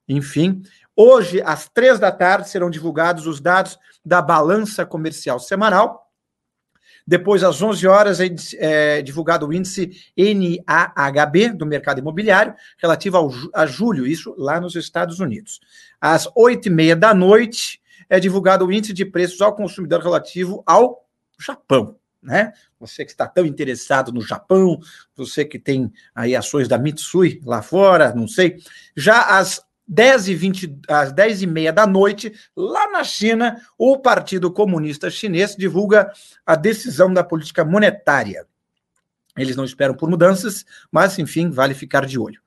Enfim, 0.10 0.64
hoje 0.96 1.42
às 1.44 1.68
três 1.70 2.00
da 2.00 2.12
tarde 2.12 2.50
serão 2.50 2.70
divulgados 2.70 3.28
os 3.28 3.40
dados 3.40 3.78
da 4.04 4.22
balança 4.22 4.86
comercial 4.86 5.40
semanal 5.40 6.06
depois, 7.08 7.44
às 7.44 7.62
11 7.62 7.86
horas, 7.86 8.20
é, 8.20 8.98
é 8.98 9.02
divulgado 9.02 9.48
o 9.48 9.54
índice 9.54 9.92
NAHB 10.18 11.50
do 11.54 11.66
mercado 11.66 12.00
imobiliário, 12.00 12.56
relativo 12.80 13.18
ao, 13.18 13.32
a 13.54 13.66
julho, 13.68 14.08
isso 14.08 14.34
lá 14.38 14.60
nos 14.60 14.76
Estados 14.76 15.20
Unidos. 15.20 15.60
Às 16.02 16.28
8 16.36 16.68
e 16.68 16.72
meia 16.72 16.96
da 16.96 17.14
noite, 17.14 17.80
é 18.10 18.20
divulgado 18.20 18.66
o 18.66 18.72
índice 18.72 18.92
de 18.92 19.06
preços 19.06 19.40
ao 19.42 19.56
consumidor 19.56 20.02
relativo 20.02 20.64
ao 20.66 21.08
Japão. 21.40 21.96
Né? 22.24 22.52
Você 22.80 23.06
que 23.06 23.12
está 23.12 23.28
tão 23.28 23.46
interessado 23.46 24.12
no 24.12 24.22
Japão, 24.22 24.80
você 25.16 25.46
que 25.46 25.60
tem 25.60 25.94
aí 26.16 26.36
ações 26.36 26.68
da 26.68 26.80
Mitsui 26.80 27.40
lá 27.46 27.62
fora, 27.62 28.16
não 28.16 28.28
sei. 28.28 28.58
Já 28.98 29.38
às 29.38 29.64
10 29.88 30.28
e 30.30 30.36
20, 30.36 30.80
às 30.88 31.12
10 31.12 31.44
e 31.44 31.48
meia 31.48 31.72
da 31.72 31.86
noite, 31.86 32.34
lá 32.56 32.92
na 32.92 33.04
China, 33.04 33.62
o 33.78 34.00
Partido 34.00 34.52
Comunista 34.52 35.10
Chinês 35.10 35.56
divulga 35.56 36.12
a 36.46 36.56
decisão 36.56 37.14
da 37.14 37.24
política 37.24 37.64
monetária. 37.64 38.46
Eles 39.38 39.56
não 39.56 39.66
esperam 39.66 39.94
por 39.94 40.10
mudanças, 40.10 40.66
mas, 40.92 41.20
enfim, 41.20 41.50
vale 41.50 41.74
ficar 41.74 42.06
de 42.06 42.18
olho. 42.18 42.42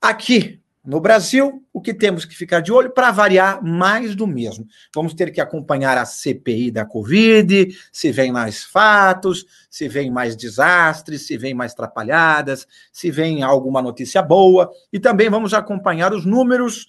Aqui, 0.00 0.60
no 0.84 1.00
Brasil, 1.00 1.64
o 1.72 1.80
que 1.80 1.94
temos 1.94 2.26
que 2.26 2.36
ficar 2.36 2.60
de 2.60 2.70
olho 2.70 2.90
para 2.90 3.10
variar 3.10 3.64
mais 3.64 4.14
do 4.14 4.26
mesmo. 4.26 4.66
Vamos 4.94 5.14
ter 5.14 5.30
que 5.30 5.40
acompanhar 5.40 5.96
a 5.96 6.04
CPI 6.04 6.70
da 6.70 6.84
Covid, 6.84 7.74
se 7.90 8.12
vem 8.12 8.30
mais 8.30 8.62
fatos, 8.62 9.46
se 9.70 9.88
vem 9.88 10.10
mais 10.10 10.36
desastres, 10.36 11.26
se 11.26 11.38
vem 11.38 11.54
mais 11.54 11.72
atrapalhadas, 11.72 12.66
se 12.92 13.10
vem 13.10 13.42
alguma 13.42 13.80
notícia 13.80 14.20
boa, 14.20 14.70
e 14.92 15.00
também 15.00 15.30
vamos 15.30 15.54
acompanhar 15.54 16.12
os 16.12 16.26
números 16.26 16.86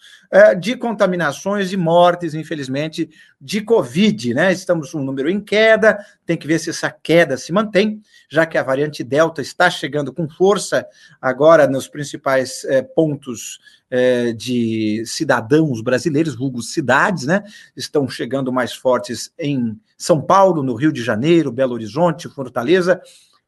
de 0.60 0.76
contaminações 0.76 1.72
e 1.72 1.78
mortes, 1.78 2.34
infelizmente, 2.34 3.10
de 3.40 3.62
Covid, 3.62 4.34
né? 4.34 4.52
Estamos 4.52 4.94
um 4.94 5.02
número 5.02 5.30
em 5.30 5.40
queda, 5.40 5.98
tem 6.26 6.36
que 6.36 6.48
ver 6.48 6.60
se 6.60 6.70
essa 6.70 6.90
queda 6.92 7.38
se 7.38 7.54
mantém, 7.54 8.02
já 8.30 8.46
que 8.46 8.58
a 8.58 8.64
variante 8.64 9.04
Delta 9.04 9.42
está 9.42 9.70
chegando 9.70 10.12
com 10.12 10.28
força 10.28 10.86
agora 11.22 11.68
nos 11.68 11.88
principais 11.88 12.66
é, 12.66 12.82
pontos 12.82 13.60
é, 13.90 14.34
de 14.34 15.04
cidadãos 15.06 15.82
brasileiros, 15.82 16.36
vulgo 16.36 16.62
cidades, 16.62 17.26
né? 17.26 17.44
Estão 17.76 18.10
chegando 18.10 18.52
mais 18.52 18.74
fortes 18.74 19.32
em 19.40 19.80
São 19.98 20.22
Paulo, 20.22 20.64
no 20.64 20.76
Rio 20.76 20.92
de 20.92 21.04
Janeiro, 21.04 21.52
Belo 21.52 21.74
Horizonte, 21.74 22.28
Fortaleza. 22.28 23.02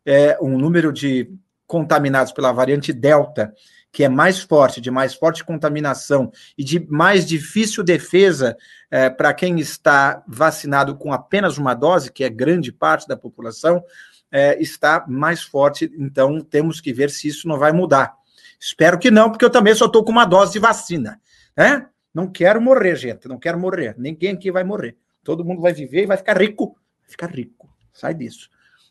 É, 0.06 0.38
um 0.42 0.58
número 0.58 0.94
de 0.94 1.30
contaminados 1.66 2.32
pela 2.32 2.54
variante 2.54 2.94
Delta, 2.94 3.54
que 3.98 4.04
é 4.04 4.10
mais 4.10 4.40
forte, 4.40 4.80
de 4.80 4.92
mais 4.92 5.16
forte 5.16 5.44
contaminação 5.44 6.32
e 6.56 6.64
de 6.64 6.80
mais 6.88 7.26
difícil 7.26 7.84
defesa 7.84 8.56
é, 8.92 9.10
para 9.10 9.34
quem 9.34 9.60
está 9.60 10.24
vacinado 10.28 10.96
com 10.96 11.12
apenas 11.12 11.58
uma 11.58 11.74
dose, 11.74 12.12
que 12.12 12.24
é 12.24 12.30
grande 12.30 12.72
parte 12.72 13.08
da 13.08 13.18
população, 13.18 13.84
é, 14.32 14.62
está 14.62 15.04
mais 15.08 15.42
forte. 15.42 15.92
Então, 15.98 16.42
temos 16.42 16.80
que 16.80 16.94
ver 16.94 17.10
se 17.10 17.28
isso 17.28 17.48
não 17.48 17.58
vai 17.58 17.72
mudar. 17.72 18.14
Espero 18.60 19.00
que 19.00 19.10
não, 19.10 19.32
porque 19.32 19.44
eu 19.44 19.50
também 19.50 19.74
só 19.74 19.88
estou 19.88 20.04
com 20.04 20.12
uma 20.12 20.26
dose 20.26 20.54
de 20.54 20.60
vacina. 20.60 21.20
Né? 21.58 21.88
Não 22.14 22.28
quero 22.28 22.62
morrer, 22.62 22.96
gente. 22.98 23.28
Não 23.28 23.40
quero 23.40 23.60
morrer. 23.60 23.96
Ninguém 23.98 24.36
aqui 24.36 24.52
vai 24.52 24.64
morrer. 24.64 24.96
Todo 25.24 25.44
mundo 25.44 25.60
vai 25.60 25.74
viver 25.74 26.04
e 26.04 26.06
vai 26.06 26.18
ficar 26.18 26.40
rico. 26.40 26.78
Vai 27.02 27.10
ficar 27.10 27.32
rico. 27.32 27.68
Sai 27.92 28.14
disso. 28.14 28.48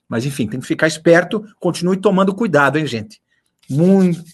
Mas 0.08 0.26
enfim, 0.26 0.48
tem 0.48 0.58
que 0.58 0.66
ficar 0.66 0.88
esperto, 0.88 1.44
continue 1.60 1.96
tomando 1.96 2.34
cuidado, 2.34 2.76
hein, 2.76 2.88
gente? 2.88 3.22
Muito 3.70 4.24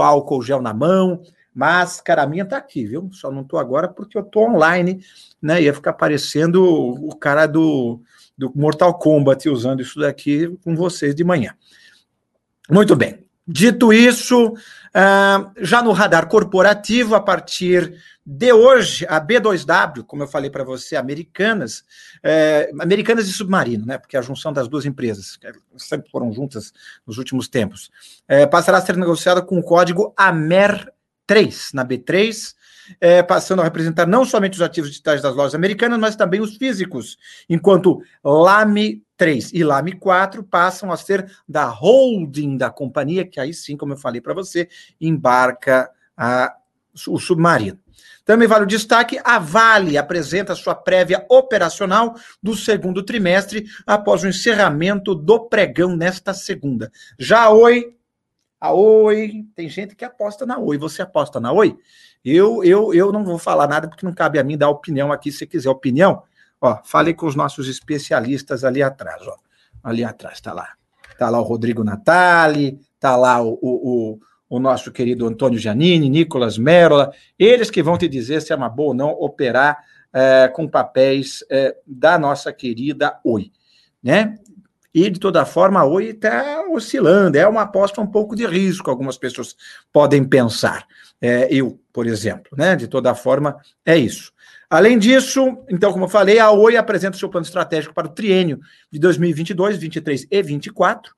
álcool 0.00 0.42
gel 0.42 0.60
na 0.60 0.74
mão, 0.74 1.22
máscara, 1.54 2.22
a 2.22 2.26
minha 2.26 2.44
tá 2.44 2.56
aqui, 2.56 2.84
viu? 2.84 3.08
Só 3.12 3.30
não 3.30 3.42
tô 3.42 3.56
agora 3.58 3.88
porque 3.88 4.18
eu 4.18 4.22
tô 4.22 4.40
online, 4.40 5.00
né? 5.40 5.62
Ia 5.62 5.72
ficar 5.72 5.94
parecendo 5.94 6.64
o 6.64 7.16
cara 7.16 7.46
do, 7.46 8.00
do 8.36 8.52
Mortal 8.54 8.98
Kombat 8.98 9.48
usando 9.48 9.80
isso 9.80 9.98
daqui 9.98 10.56
com 10.62 10.76
vocês 10.76 11.14
de 11.14 11.24
manhã. 11.24 11.54
Muito 12.70 12.94
bem. 12.94 13.25
Dito 13.46 13.92
isso, 13.92 14.48
uh, 14.48 15.52
já 15.58 15.80
no 15.82 15.92
radar 15.92 16.28
corporativo, 16.28 17.14
a 17.14 17.20
partir 17.20 17.96
de 18.28 18.52
hoje, 18.52 19.06
a 19.08 19.20
B2W, 19.20 20.02
como 20.04 20.24
eu 20.24 20.26
falei 20.26 20.50
para 20.50 20.64
você, 20.64 20.96
americanas, 20.96 21.84
é, 22.20 22.72
americanas 22.80 23.28
e 23.28 23.32
submarino, 23.32 23.86
né? 23.86 23.98
Porque 23.98 24.16
a 24.16 24.20
junção 24.20 24.52
das 24.52 24.66
duas 24.66 24.84
empresas, 24.84 25.36
que 25.36 25.46
sempre 25.76 26.10
foram 26.10 26.32
juntas 26.32 26.72
nos 27.06 27.18
últimos 27.18 27.46
tempos, 27.46 27.88
é, 28.26 28.44
passará 28.44 28.78
a 28.78 28.80
ser 28.80 28.96
negociada 28.96 29.40
com 29.40 29.56
o 29.60 29.62
código 29.62 30.12
AMER3 30.18 31.72
na 31.72 31.86
B3, 31.86 32.55
é, 33.00 33.22
passando 33.22 33.60
a 33.60 33.64
representar 33.64 34.06
não 34.06 34.24
somente 34.24 34.54
os 34.54 34.62
ativos 34.62 34.90
digitais 34.90 35.22
das 35.22 35.34
lojas 35.34 35.54
americanas, 35.54 35.98
mas 35.98 36.16
também 36.16 36.40
os 36.40 36.56
físicos, 36.56 37.16
enquanto 37.48 38.02
LAME 38.24 39.02
3 39.16 39.52
e 39.52 39.64
LAME 39.64 39.92
4 39.92 40.42
passam 40.44 40.92
a 40.92 40.96
ser 40.96 41.30
da 41.48 41.64
holding 41.64 42.56
da 42.56 42.70
companhia, 42.70 43.26
que 43.26 43.40
aí 43.40 43.54
sim, 43.54 43.76
como 43.76 43.94
eu 43.94 43.96
falei 43.96 44.20
para 44.20 44.34
você, 44.34 44.68
embarca 45.00 45.90
a, 46.16 46.54
o 47.08 47.18
submarino. 47.18 47.78
Também 48.24 48.48
vale 48.48 48.64
o 48.64 48.66
destaque: 48.66 49.18
a 49.24 49.38
Vale 49.38 49.96
apresenta 49.96 50.54
sua 50.54 50.74
prévia 50.74 51.24
operacional 51.30 52.16
do 52.42 52.56
segundo 52.56 53.02
trimestre 53.02 53.64
após 53.86 54.22
o 54.22 54.28
encerramento 54.28 55.14
do 55.14 55.48
pregão 55.48 55.96
nesta 55.96 56.34
segunda. 56.34 56.90
Já 57.18 57.44
a 57.44 57.50
Oi, 57.50 57.94
a 58.60 58.72
Oi, 58.72 59.44
tem 59.54 59.68
gente 59.68 59.94
que 59.94 60.04
aposta 60.04 60.46
na 60.46 60.58
Oi. 60.58 60.78
Você 60.78 61.02
aposta 61.02 61.38
na 61.40 61.52
Oi? 61.52 61.76
Eu, 62.24 62.64
eu, 62.64 62.92
eu 62.92 63.12
não 63.12 63.24
vou 63.24 63.38
falar 63.38 63.68
nada 63.68 63.88
porque 63.88 64.04
não 64.04 64.12
cabe 64.12 64.38
a 64.38 64.44
mim 64.44 64.58
dar 64.58 64.68
opinião 64.68 65.12
aqui. 65.12 65.30
Se 65.30 65.46
quiser 65.46 65.70
opinião, 65.70 66.22
ó, 66.60 66.80
fale 66.84 67.14
com 67.14 67.26
os 67.26 67.36
nossos 67.36 67.68
especialistas 67.68 68.64
ali 68.64 68.82
atrás, 68.82 69.22
ó. 69.26 69.36
Ali 69.82 70.02
atrás, 70.02 70.40
tá 70.40 70.52
lá. 70.52 70.70
Tá 71.18 71.30
lá 71.30 71.40
o 71.40 71.44
Rodrigo 71.44 71.84
Natali, 71.84 72.80
tá 72.98 73.16
lá 73.16 73.40
o, 73.42 73.58
o, 73.62 74.18
o 74.48 74.58
nosso 74.58 74.90
querido 74.92 75.26
Antônio 75.26 75.58
Giannini, 75.58 76.08
Nicolas 76.08 76.58
Merola, 76.58 77.12
eles 77.38 77.70
que 77.70 77.82
vão 77.82 77.96
te 77.96 78.08
dizer 78.08 78.42
se 78.42 78.52
é 78.52 78.56
uma 78.56 78.68
boa 78.68 78.88
ou 78.88 78.94
não 78.94 79.10
operar 79.10 79.78
é, 80.12 80.48
com 80.48 80.68
papéis 80.68 81.44
é, 81.50 81.76
da 81.86 82.18
nossa 82.18 82.52
querida 82.52 83.18
Oi, 83.24 83.50
né? 84.02 84.38
E, 84.94 85.10
de 85.10 85.20
toda 85.20 85.44
forma, 85.44 85.80
a 85.80 85.84
Oi 85.84 86.06
está 86.06 86.55
oscilando, 86.78 87.38
é 87.38 87.46
uma 87.46 87.62
aposta 87.62 88.00
um 88.00 88.06
pouco 88.06 88.34
de 88.34 88.46
risco, 88.46 88.90
algumas 88.90 89.18
pessoas 89.18 89.56
podem 89.92 90.24
pensar. 90.24 90.86
É, 91.20 91.48
eu, 91.50 91.80
por 91.92 92.06
exemplo, 92.06 92.56
né? 92.56 92.76
De 92.76 92.86
toda 92.86 93.14
forma, 93.14 93.56
é 93.84 93.96
isso. 93.96 94.32
Além 94.68 94.98
disso, 94.98 95.58
então, 95.68 95.92
como 95.92 96.04
eu 96.04 96.08
falei, 96.08 96.38
a 96.38 96.50
Oi 96.50 96.76
apresenta 96.76 97.16
o 97.16 97.18
seu 97.18 97.28
plano 97.28 97.46
estratégico 97.46 97.94
para 97.94 98.08
o 98.08 98.10
triênio 98.10 98.60
de 98.90 98.98
2022, 98.98 99.78
23 99.78 100.22
e 100.22 100.26
2024. 100.28 101.14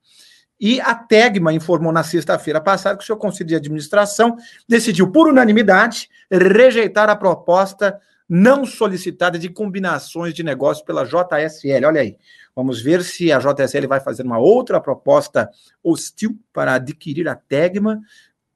E 0.61 0.81
a 0.81 0.95
Tegma 0.95 1.53
informou 1.53 1.93
na 1.93 2.03
sexta-feira 2.03 2.61
passada 2.61 2.99
que 2.99 3.05
o 3.05 3.07
seu 3.07 3.17
conselho 3.17 3.49
de 3.49 3.55
administração 3.55 4.37
decidiu, 4.69 5.11
por 5.11 5.29
unanimidade, 5.29 6.09
rejeitar 6.31 7.09
a 7.09 7.17
proposta 7.17 7.99
não 8.29 8.67
solicitada 8.67 9.39
de 9.39 9.49
combinações 9.49 10.35
de 10.35 10.43
negócios 10.43 10.85
pela 10.85 11.05
JSL. 11.05 11.87
Olha 11.87 12.03
aí. 12.03 12.17
Vamos 12.59 12.83
ver 12.83 13.05
se 13.05 13.31
a 13.31 13.39
JSL 13.39 13.87
vai 13.87 14.01
fazer 14.01 14.25
uma 14.25 14.37
outra 14.37 14.81
proposta 14.81 15.49
hostil 15.81 16.37
para 16.53 16.75
adquirir 16.75 17.29
a 17.29 17.37
Tegma. 17.37 18.01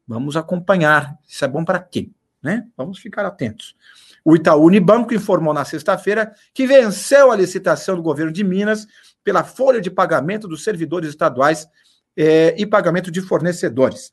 Vamos 0.05 0.37
acompanhar. 0.37 1.17
Isso 1.25 1.45
é 1.45 1.47
bom 1.47 1.65
para 1.65 1.79
quem? 1.79 2.13
Né? 2.43 2.67
Vamos 2.77 2.99
ficar 2.99 3.25
atentos. 3.25 3.77
O 4.25 4.35
Itaú 4.35 4.65
Unibanco 4.65 5.15
informou 5.15 5.55
na 5.55 5.65
sexta-feira 5.65 6.35
que 6.53 6.67
venceu 6.67 7.31
a 7.31 7.37
licitação 7.37 7.95
do 7.95 8.03
governo 8.03 8.33
de 8.33 8.43
Minas 8.43 8.89
pela 9.23 9.45
folha 9.45 9.81
de 9.81 9.89
pagamento 9.89 10.49
dos 10.49 10.65
servidores 10.65 11.11
estaduais 11.11 11.69
eh, 12.17 12.57
e 12.59 12.67
pagamento 12.67 13.09
de 13.09 13.21
fornecedores. 13.21 14.13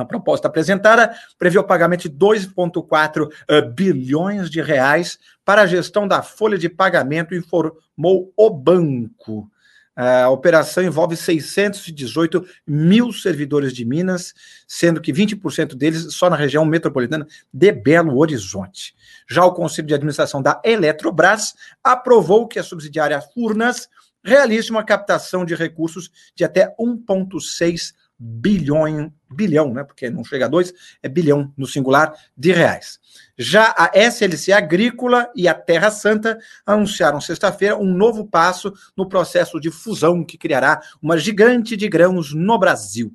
A 0.00 0.04
proposta 0.04 0.48
apresentada 0.48 1.14
prevê 1.38 1.58
o 1.58 1.64
pagamento 1.64 2.02
de 2.02 2.10
2,4 2.10 3.26
uh, 3.26 3.30
eh, 3.48 3.62
bilhões 3.62 4.50
de 4.50 4.60
reais 4.60 5.18
para 5.44 5.62
a 5.62 5.66
gestão 5.66 6.06
da 6.06 6.22
folha 6.22 6.56
de 6.56 6.68
pagamento, 6.68 7.34
informou 7.34 8.32
o 8.36 8.50
banco. 8.50 9.50
A 9.96 10.30
operação 10.30 10.82
envolve 10.82 11.14
618 11.14 12.46
mil 12.66 13.12
servidores 13.12 13.72
de 13.74 13.84
Minas, 13.84 14.32
sendo 14.66 15.00
que 15.00 15.12
20% 15.12 15.74
deles 15.74 16.14
só 16.14 16.30
na 16.30 16.36
região 16.36 16.64
metropolitana 16.64 17.26
de 17.52 17.72
Belo 17.72 18.16
Horizonte. 18.18 18.94
Já 19.28 19.44
o 19.44 19.52
Conselho 19.52 19.88
de 19.88 19.94
Administração 19.94 20.40
da 20.40 20.58
Eletrobras 20.64 21.54
aprovou 21.84 22.48
que 22.48 22.58
a 22.58 22.62
subsidiária 22.62 23.20
Furnas 23.20 23.88
realize 24.24 24.70
uma 24.70 24.84
captação 24.84 25.44
de 25.44 25.54
recursos 25.54 26.10
de 26.34 26.44
até 26.44 26.74
1,6 26.78 27.92
bilhão, 28.22 29.10
bilhão, 29.30 29.72
né? 29.72 29.82
Porque 29.82 30.10
não 30.10 30.22
chega 30.22 30.44
a 30.44 30.48
dois, 30.48 30.74
é 31.02 31.08
bilhão 31.08 31.50
no 31.56 31.66
singular 31.66 32.12
de 32.36 32.52
reais. 32.52 33.00
Já 33.38 33.74
a 33.76 33.90
SLC 33.94 34.52
Agrícola 34.52 35.30
e 35.34 35.48
a 35.48 35.54
Terra 35.54 35.90
Santa 35.90 36.38
anunciaram 36.66 37.18
sexta-feira 37.18 37.78
um 37.78 37.86
novo 37.86 38.26
passo 38.26 38.70
no 38.94 39.08
processo 39.08 39.58
de 39.58 39.70
fusão 39.70 40.22
que 40.22 40.36
criará 40.36 40.82
uma 41.00 41.16
gigante 41.16 41.78
de 41.78 41.88
grãos 41.88 42.34
no 42.34 42.58
Brasil. 42.58 43.10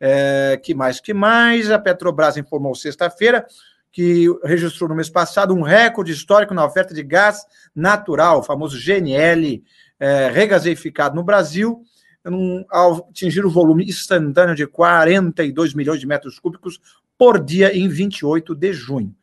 É, 0.00 0.58
que 0.62 0.74
mais? 0.74 0.98
Que 0.98 1.12
mais? 1.12 1.70
A 1.70 1.78
Petrobras 1.78 2.38
informou 2.38 2.74
sexta-feira 2.74 3.46
que 3.92 4.26
registrou 4.44 4.88
no 4.88 4.94
mês 4.94 5.10
passado 5.10 5.54
um 5.54 5.62
recorde 5.62 6.12
histórico 6.12 6.54
na 6.54 6.64
oferta 6.64 6.94
de 6.94 7.02
gás 7.02 7.44
natural, 7.74 8.38
o 8.38 8.42
famoso 8.42 8.78
GNL, 8.78 9.62
é, 9.98 10.30
no 11.14 11.24
Brasil, 11.24 11.82
um, 12.34 12.64
ao 12.70 13.08
atingir 13.10 13.44
o 13.44 13.50
volume 13.50 13.84
instantâneo 13.84 14.54
de 14.54 14.66
42 14.66 15.74
milhões 15.74 16.00
de 16.00 16.06
metros 16.06 16.38
cúbicos 16.38 16.80
por 17.16 17.42
dia 17.42 17.76
em 17.76 17.88
28 17.88 18.54
de 18.54 18.72
junho. 18.72 19.14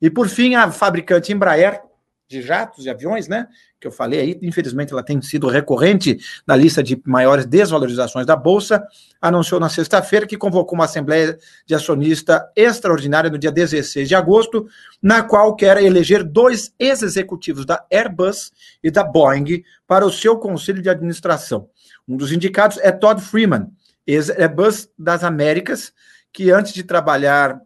E 0.00 0.10
por 0.10 0.28
fim, 0.28 0.54
a 0.54 0.70
fabricante 0.70 1.32
Embraer 1.32 1.80
de 2.28 2.42
jatos 2.42 2.84
e 2.84 2.90
aviões, 2.90 3.28
né? 3.28 3.46
Que 3.78 3.86
eu 3.86 3.92
falei 3.92 4.20
aí, 4.20 4.38
infelizmente 4.42 4.92
ela 4.92 5.02
tem 5.02 5.20
sido 5.22 5.46
recorrente 5.46 6.18
na 6.46 6.56
lista 6.56 6.82
de 6.82 7.00
maiores 7.04 7.46
desvalorizações 7.46 8.26
da 8.26 8.34
Bolsa, 8.34 8.84
anunciou 9.20 9.60
na 9.60 9.68
sexta-feira 9.68 10.26
que 10.26 10.36
convocou 10.36 10.76
uma 10.76 10.86
Assembleia 10.86 11.38
de 11.64 11.74
Acionista 11.74 12.50
extraordinária 12.56 13.30
no 13.30 13.38
dia 13.38 13.52
16 13.52 14.08
de 14.08 14.14
agosto, 14.14 14.66
na 15.00 15.22
qual 15.22 15.54
quer 15.54 15.82
eleger 15.82 16.24
dois 16.24 16.74
ex-executivos 16.78 17.64
da 17.64 17.84
Airbus 17.92 18.52
e 18.82 18.90
da 18.90 19.04
Boeing 19.04 19.62
para 19.86 20.04
o 20.04 20.10
seu 20.10 20.36
conselho 20.36 20.82
de 20.82 20.88
administração. 20.88 21.68
Um 22.08 22.16
dos 22.16 22.32
indicados 22.32 22.78
é 22.78 22.92
Todd 22.92 23.20
Freeman, 23.20 23.70
ex-Airbus 24.06 24.88
das 24.98 25.24
Américas, 25.24 25.92
que 26.32 26.50
antes 26.50 26.72
de 26.72 26.82
trabalhar 26.82 27.60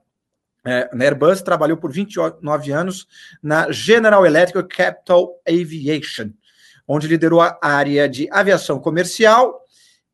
é, 0.64 0.90
na 0.94 1.04
Airbus, 1.04 1.42
trabalhou 1.42 1.76
por 1.76 1.92
29 1.92 2.72
anos 2.72 3.06
na 3.42 3.70
General 3.70 4.24
Electric 4.24 4.68
Capital 4.68 5.40
Aviation, 5.48 6.30
onde 6.86 7.08
liderou 7.08 7.40
a 7.40 7.58
área 7.62 8.08
de 8.08 8.28
aviação 8.30 8.78
comercial 8.78 9.60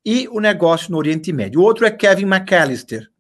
e 0.05 0.29
o 0.29 0.41
negócio 0.41 0.91
no 0.91 0.99
Oriente 0.99 1.33
Médio. 1.33 1.61
O 1.61 1.65
outro 1.65 1.85
é 1.85 1.91
Kevin 1.91 2.27
McAllister. 2.27 3.11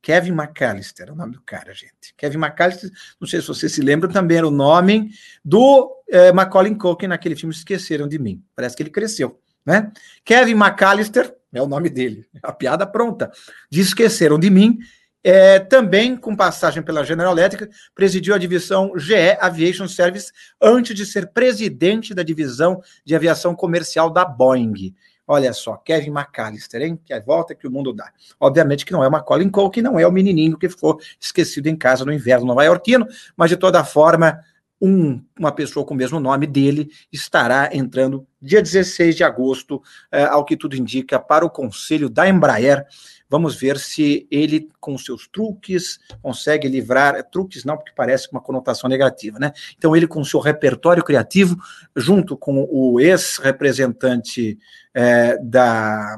Kevin 0.00 0.30
McAllister 0.30 1.08
é 1.08 1.12
o 1.12 1.16
nome 1.16 1.32
do 1.32 1.42
cara, 1.42 1.74
gente. 1.74 2.14
Kevin 2.16 2.38
McAllister, 2.38 2.90
não 3.20 3.28
sei 3.28 3.40
se 3.40 3.48
você 3.48 3.68
se 3.68 3.82
lembra, 3.82 4.08
também 4.08 4.38
era 4.38 4.48
o 4.48 4.50
nome 4.50 5.10
do 5.44 5.92
é, 6.08 6.32
Macaulay 6.32 6.74
Culkin 6.76 7.08
naquele 7.08 7.36
filme 7.36 7.54
Esqueceram 7.54 8.08
de 8.08 8.18
Mim. 8.18 8.42
Parece 8.54 8.76
que 8.76 8.82
ele 8.82 8.90
cresceu, 8.90 9.38
né? 9.68 9.92
Kevin 10.24 10.54
McAllister 10.54 11.36
é 11.52 11.60
o 11.60 11.66
nome 11.66 11.90
dele. 11.90 12.26
A 12.42 12.52
piada 12.52 12.86
pronta. 12.86 13.30
De 13.70 13.82
Esqueceram 13.82 14.38
de 14.38 14.48
Mim 14.48 14.78
é, 15.22 15.58
também, 15.58 16.16
com 16.16 16.34
passagem 16.34 16.82
pela 16.82 17.04
General 17.04 17.32
Electric, 17.32 17.68
presidiu 17.94 18.34
a 18.34 18.38
divisão 18.38 18.92
GE 18.96 19.36
Aviation 19.38 19.86
Service 19.86 20.32
antes 20.58 20.96
de 20.96 21.04
ser 21.04 21.32
presidente 21.32 22.14
da 22.14 22.22
divisão 22.22 22.80
de 23.04 23.14
aviação 23.14 23.54
comercial 23.54 24.08
da 24.08 24.24
Boeing. 24.24 24.94
Olha 25.26 25.52
só, 25.52 25.76
Kevin 25.76 26.12
McAllister, 26.12 26.80
hein? 26.80 26.98
Que 27.04 27.12
é 27.12 27.18
a 27.18 27.20
volta 27.20 27.54
que 27.54 27.68
o 27.68 27.70
mundo 27.70 27.92
dá. 27.92 28.10
Obviamente 28.40 28.86
que 28.86 28.92
não 28.92 29.04
é 29.04 29.08
uma 29.08 29.22
Colin 29.22 29.50
Cole, 29.50 29.70
que 29.70 29.82
não 29.82 30.00
é 30.00 30.06
o 30.06 30.12
menininho 30.12 30.56
que 30.56 30.70
ficou 30.70 30.98
esquecido 31.20 31.66
em 31.66 31.76
casa 31.76 32.06
no 32.06 32.12
inverno 32.12 32.46
nova-iorquino, 32.46 33.06
mas 33.36 33.50
de 33.50 33.58
toda 33.58 33.84
forma, 33.84 34.40
um, 34.80 35.22
uma 35.38 35.52
pessoa 35.52 35.84
com 35.84 35.94
o 35.94 35.96
mesmo 35.96 36.20
nome 36.20 36.46
dele 36.46 36.90
estará 37.12 37.70
entrando 37.72 38.26
dia 38.40 38.62
16 38.62 39.16
de 39.16 39.24
agosto, 39.24 39.82
eh, 40.12 40.24
ao 40.24 40.44
que 40.44 40.56
tudo 40.56 40.76
indica, 40.76 41.18
para 41.18 41.44
o 41.44 41.50
conselho 41.50 42.08
da 42.08 42.28
Embraer 42.28 42.86
Vamos 43.30 43.56
ver 43.56 43.78
se 43.78 44.26
ele, 44.30 44.68
com 44.80 44.96
seus 44.96 45.28
truques, 45.28 45.98
consegue 46.22 46.66
livrar. 46.66 47.22
Truques 47.24 47.62
não, 47.64 47.76
porque 47.76 47.92
parece 47.94 48.28
uma 48.32 48.40
conotação 48.40 48.88
negativa, 48.88 49.38
né? 49.38 49.52
Então, 49.76 49.94
ele, 49.94 50.06
com 50.06 50.24
seu 50.24 50.40
repertório 50.40 51.04
criativo, 51.04 51.56
junto 51.94 52.36
com 52.36 52.66
o 52.70 52.98
ex-representante 52.98 54.58
é, 54.94 55.36
da 55.42 56.16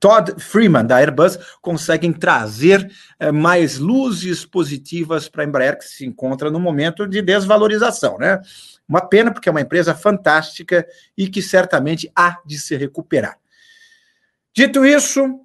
Todd 0.00 0.34
Freeman, 0.38 0.86
da 0.86 0.96
Airbus, 0.96 1.38
conseguem 1.60 2.12
trazer 2.12 2.90
é, 3.18 3.32
mais 3.32 3.78
luzes 3.78 4.44
positivas 4.44 5.28
para 5.28 5.42
a 5.42 5.46
Embraer, 5.46 5.78
que 5.78 5.84
se 5.84 6.06
encontra 6.06 6.50
no 6.50 6.60
momento 6.60 7.06
de 7.06 7.20
desvalorização, 7.20 8.18
né? 8.18 8.40
Uma 8.88 9.00
pena, 9.00 9.32
porque 9.32 9.48
é 9.48 9.52
uma 9.52 9.60
empresa 9.60 9.94
fantástica 9.94 10.86
e 11.16 11.28
que 11.28 11.42
certamente 11.42 12.10
há 12.16 12.38
de 12.46 12.58
se 12.58 12.76
recuperar. 12.76 13.38
Dito 14.54 14.84
isso, 14.84 15.40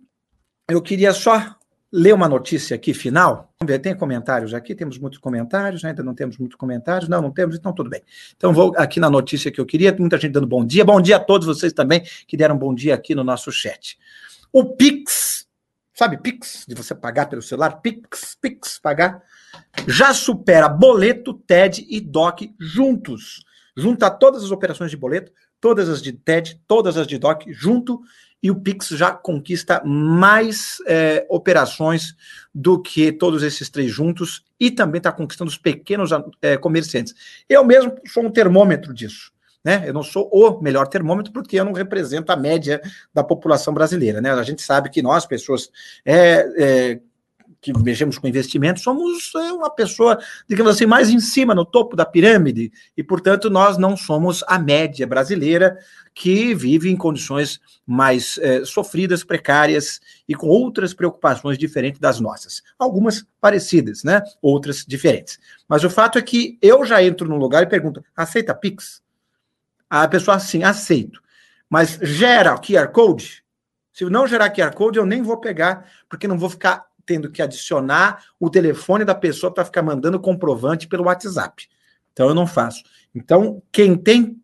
eu 0.70 0.82
queria 0.82 1.14
só 1.14 1.56
ler 1.92 2.14
uma 2.14 2.30
notícia 2.30 2.76
aqui 2.76 2.94
final. 2.94 3.53
Ver, 3.66 3.80
tem 3.80 3.96
comentários 3.96 4.54
aqui? 4.54 4.76
Temos 4.76 4.98
muitos 4.98 5.20
comentários, 5.20 5.84
né? 5.84 5.90
ainda 5.90 6.04
não 6.04 6.14
temos 6.14 6.38
muitos 6.38 6.58
comentários. 6.58 7.10
Não, 7.10 7.22
não 7.22 7.32
temos, 7.32 7.56
então 7.56 7.74
tudo 7.74 7.90
bem. 7.90 8.02
Então 8.36 8.54
vou 8.54 8.74
aqui 8.78 9.00
na 9.00 9.10
notícia 9.10 9.52
que 9.52 9.60
eu 9.60 9.66
queria, 9.66 9.96
muita 9.98 10.18
gente 10.18 10.32
dando 10.32 10.48
bom 10.48 10.66
dia. 10.66 10.84
Bom 10.84 11.02
dia 11.02 11.18
a 11.18 11.20
todos 11.20 11.48
vocês 11.48 11.74
também 11.74 12.04
que 12.28 12.38
deram 12.38 12.58
bom 12.58 12.74
dia 12.74 12.94
aqui 12.94 13.16
no 13.16 13.24
nosso 13.24 13.52
chat. 13.52 13.98
O 14.52 14.76
Pix, 14.76 15.48
sabe 15.94 16.18
Pix, 16.18 16.66
de 16.68 16.76
você 16.76 16.94
pagar 16.94 17.28
pelo 17.28 17.42
celular? 17.42 17.82
Pix, 17.82 18.38
Pix, 18.40 18.80
pagar, 18.80 19.24
já 19.88 20.14
supera 20.14 20.70
boleto, 20.70 21.34
TED 21.34 21.86
e 21.90 22.00
DOC 22.00 22.54
juntos. 22.60 23.44
Junta 23.76 24.10
todas 24.12 24.44
as 24.44 24.52
operações 24.52 24.92
de 24.92 24.98
boleto, 24.98 25.32
todas 25.60 25.90
as 25.90 26.02
de 26.02 26.14
TED, 26.14 26.62
todas 26.68 26.98
as 26.98 27.08
de 27.08 27.18
DOC 27.18 27.52
junto, 27.52 28.02
e 28.44 28.52
o 28.52 28.56
Pix 28.56 28.90
já 28.90 29.10
conquista 29.12 29.82
mais 29.86 30.78
é, 30.86 31.26
operações 31.30 32.14
do 32.54 32.82
que 32.82 33.10
todos 33.14 33.42
esses 33.42 33.70
três 33.70 33.90
juntos, 33.90 34.44
e 34.60 34.70
também 34.70 35.00
está 35.00 35.14
conquistando 35.14 35.50
os 35.50 35.58
pequenos 35.58 36.12
é, 36.42 36.58
comerciantes. 36.58 37.16
Eu 37.48 37.64
mesmo 37.64 37.96
sou 38.06 38.26
um 38.26 38.30
termômetro 38.30 38.94
disso. 38.94 39.32
Né? 39.64 39.84
Eu 39.86 39.94
não 39.94 40.04
sou 40.04 40.30
o 40.30 40.62
melhor 40.62 40.88
termômetro 40.88 41.32
porque 41.32 41.58
eu 41.58 41.64
não 41.64 41.72
represento 41.72 42.34
a 42.34 42.36
média 42.36 42.82
da 43.14 43.24
população 43.24 43.74
brasileira. 43.74 44.20
Né? 44.20 44.30
A 44.30 44.44
gente 44.44 44.62
sabe 44.62 44.90
que 44.90 45.02
nós, 45.02 45.26
pessoas 45.26 45.70
é, 46.06 46.46
é, 46.58 47.00
que 47.64 47.72
mexemos 47.80 48.18
com 48.18 48.28
investimentos, 48.28 48.84
somos 48.84 49.32
é, 49.36 49.54
uma 49.54 49.70
pessoa, 49.70 50.20
digamos 50.48 50.76
assim, 50.76 50.86
mais 50.86 51.10
em 51.10 51.20
cima, 51.20 51.56
no 51.56 51.64
topo 51.64 51.96
da 51.96 52.06
pirâmide, 52.06 52.72
e, 52.96 53.02
portanto, 53.02 53.50
nós 53.50 53.78
não 53.78 53.96
somos 53.96 54.44
a 54.48 54.60
média 54.60 55.08
brasileira 55.08 55.78
que 56.14 56.54
vive 56.54 56.92
em 56.92 56.98
condições 56.98 57.62
mais 57.88 58.38
é, 58.40 58.66
sofridas, 58.66 59.24
precárias 59.24 60.02
e 60.28 60.36
com 60.36 60.48
outras 60.48 60.94
preocupações 60.94 61.58
diferentes 61.58 62.02
das 62.02 62.20
nossas. 62.20 62.62
Algumas 62.78 63.26
parecidas, 63.40 64.04
né? 64.04 64.22
Outras 64.42 64.86
diferentes. 64.86 65.40
Mas 65.68 65.84
o 65.86 65.90
fato 65.90 66.20
é 66.20 66.22
que 66.22 66.58
eu 66.62 66.86
já 66.86 67.02
entro 67.02 67.28
num 67.28 67.38
lugar 67.38 67.64
e 67.64 67.68
pergunto: 67.68 68.04
aceita 68.16 68.54
Pix? 68.54 69.02
A 69.90 70.08
pessoa 70.08 70.38
assim, 70.38 70.64
aceito. 70.64 71.22
Mas 71.70 71.98
gera 72.02 72.58
QR 72.60 72.92
Code? 72.92 73.44
Se 73.94 74.04
não 74.06 74.28
gerar 74.28 74.50
QR 74.50 74.74
Code, 74.74 74.98
eu 74.98 75.06
nem 75.06 75.22
vou 75.22 75.38
pegar, 75.38 75.88
porque 76.10 76.28
não 76.28 76.38
vou 76.38 76.50
ficar 76.50 76.86
tendo 77.06 77.32
que 77.32 77.42
adicionar 77.42 78.24
o 78.40 78.50
telefone 78.50 79.06
da 79.06 79.16
pessoa 79.16 79.54
para 79.54 79.66
ficar 79.66 79.82
mandando 79.82 80.20
comprovante 80.20 80.88
pelo 80.88 81.06
WhatsApp. 81.06 81.68
Então 82.12 82.28
eu 82.28 82.36
não 82.36 82.48
faço. 82.48 82.84
Então, 83.14 83.62
quem 83.72 83.96
tem 83.96 84.40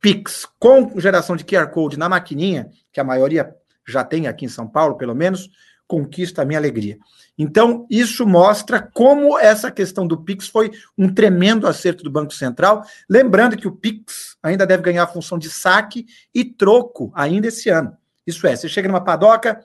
Pix 0.00 0.46
com 0.58 0.98
geração 0.98 1.36
de 1.36 1.44
QR 1.44 1.68
Code 1.70 1.98
na 1.98 2.08
maquininha, 2.08 2.70
que 2.92 3.00
a 3.00 3.04
maioria 3.04 3.54
já 3.86 4.04
tem 4.04 4.26
aqui 4.26 4.44
em 4.44 4.48
São 4.48 4.66
Paulo, 4.66 4.96
pelo 4.96 5.14
menos, 5.14 5.50
conquista 5.86 6.42
a 6.42 6.44
minha 6.44 6.58
alegria. 6.58 6.98
Então, 7.36 7.86
isso 7.88 8.26
mostra 8.26 8.80
como 8.80 9.38
essa 9.38 9.70
questão 9.70 10.06
do 10.06 10.22
Pix 10.22 10.46
foi 10.46 10.70
um 10.96 11.12
tremendo 11.12 11.66
acerto 11.66 12.04
do 12.04 12.10
Banco 12.10 12.34
Central. 12.34 12.84
Lembrando 13.08 13.56
que 13.56 13.66
o 13.66 13.72
Pix 13.72 14.36
ainda 14.42 14.66
deve 14.66 14.82
ganhar 14.82 15.04
a 15.04 15.06
função 15.06 15.38
de 15.38 15.48
saque 15.48 16.06
e 16.34 16.44
troco 16.44 17.10
ainda 17.14 17.48
esse 17.48 17.70
ano. 17.70 17.96
Isso 18.26 18.46
é, 18.46 18.54
você 18.54 18.68
chega 18.68 18.88
numa 18.88 19.02
padoca, 19.02 19.64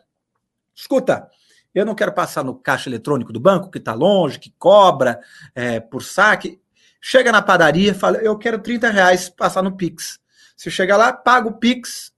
escuta, 0.73 1.27
eu 1.73 1.85
não 1.85 1.95
quero 1.95 2.13
passar 2.13 2.43
no 2.43 2.55
caixa 2.55 2.89
eletrônico 2.89 3.33
do 3.33 3.39
banco, 3.39 3.71
que 3.71 3.77
está 3.77 3.93
longe, 3.93 4.39
que 4.39 4.53
cobra 4.57 5.19
é, 5.55 5.79
por 5.79 6.03
saque. 6.03 6.59
Chega 7.01 7.31
na 7.31 7.41
padaria, 7.41 7.93
fala, 7.93 8.17
eu 8.17 8.37
quero 8.37 8.59
30 8.59 8.89
reais 8.89 9.29
passar 9.29 9.61
no 9.61 9.75
Pix. 9.75 10.19
Você 10.55 10.69
chega 10.69 10.95
lá, 10.95 11.11
paga 11.11 11.47
o 11.47 11.53
Pix, 11.53 12.13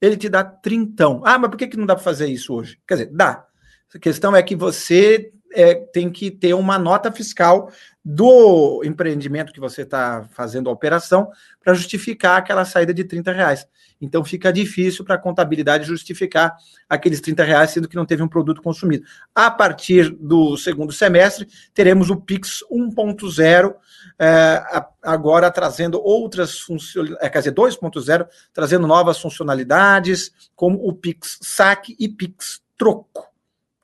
ele 0.00 0.16
te 0.16 0.28
dá 0.28 0.44
trintão. 0.44 1.22
Ah, 1.24 1.38
mas 1.38 1.50
por 1.50 1.56
que, 1.56 1.68
que 1.68 1.76
não 1.76 1.86
dá 1.86 1.94
para 1.94 2.04
fazer 2.04 2.26
isso 2.26 2.52
hoje? 2.52 2.78
Quer 2.86 2.94
dizer, 2.94 3.10
dá. 3.12 3.46
A 3.94 3.98
questão 3.98 4.36
é 4.36 4.42
que 4.42 4.54
você 4.54 5.32
é, 5.52 5.74
tem 5.74 6.10
que 6.10 6.30
ter 6.30 6.52
uma 6.52 6.78
nota 6.78 7.10
fiscal 7.10 7.70
do 8.08 8.84
empreendimento 8.84 9.52
que 9.52 9.58
você 9.58 9.82
está 9.82 10.28
fazendo 10.30 10.70
a 10.70 10.72
operação 10.72 11.28
para 11.60 11.74
justificar 11.74 12.38
aquela 12.38 12.64
saída 12.64 12.94
de 12.94 13.02
30 13.02 13.32
reais. 13.32 13.66
Então 14.00 14.24
fica 14.24 14.52
difícil 14.52 15.04
para 15.04 15.16
a 15.16 15.18
contabilidade 15.18 15.88
justificar 15.88 16.56
aqueles 16.88 17.20
30 17.20 17.42
reais, 17.42 17.70
sendo 17.72 17.88
que 17.88 17.96
não 17.96 18.06
teve 18.06 18.22
um 18.22 18.28
produto 18.28 18.62
consumido. 18.62 19.04
A 19.34 19.50
partir 19.50 20.10
do 20.10 20.56
segundo 20.56 20.92
semestre, 20.92 21.48
teremos 21.74 22.08
o 22.08 22.14
Pix 22.14 22.62
1.0, 22.70 23.74
é, 24.20 24.62
agora 25.02 25.50
trazendo 25.50 26.00
outras 26.00 26.60
funcionalidades, 26.60 27.26
é, 27.26 27.28
quer 27.28 27.38
dizer, 27.40 27.54
2.0, 27.54 28.28
trazendo 28.52 28.86
novas 28.86 29.18
funcionalidades, 29.18 30.30
como 30.54 30.78
o 30.86 30.92
Pix 30.92 31.40
Saque 31.42 31.96
e 31.98 32.08
Pix 32.08 32.62
Troco. 32.78 33.26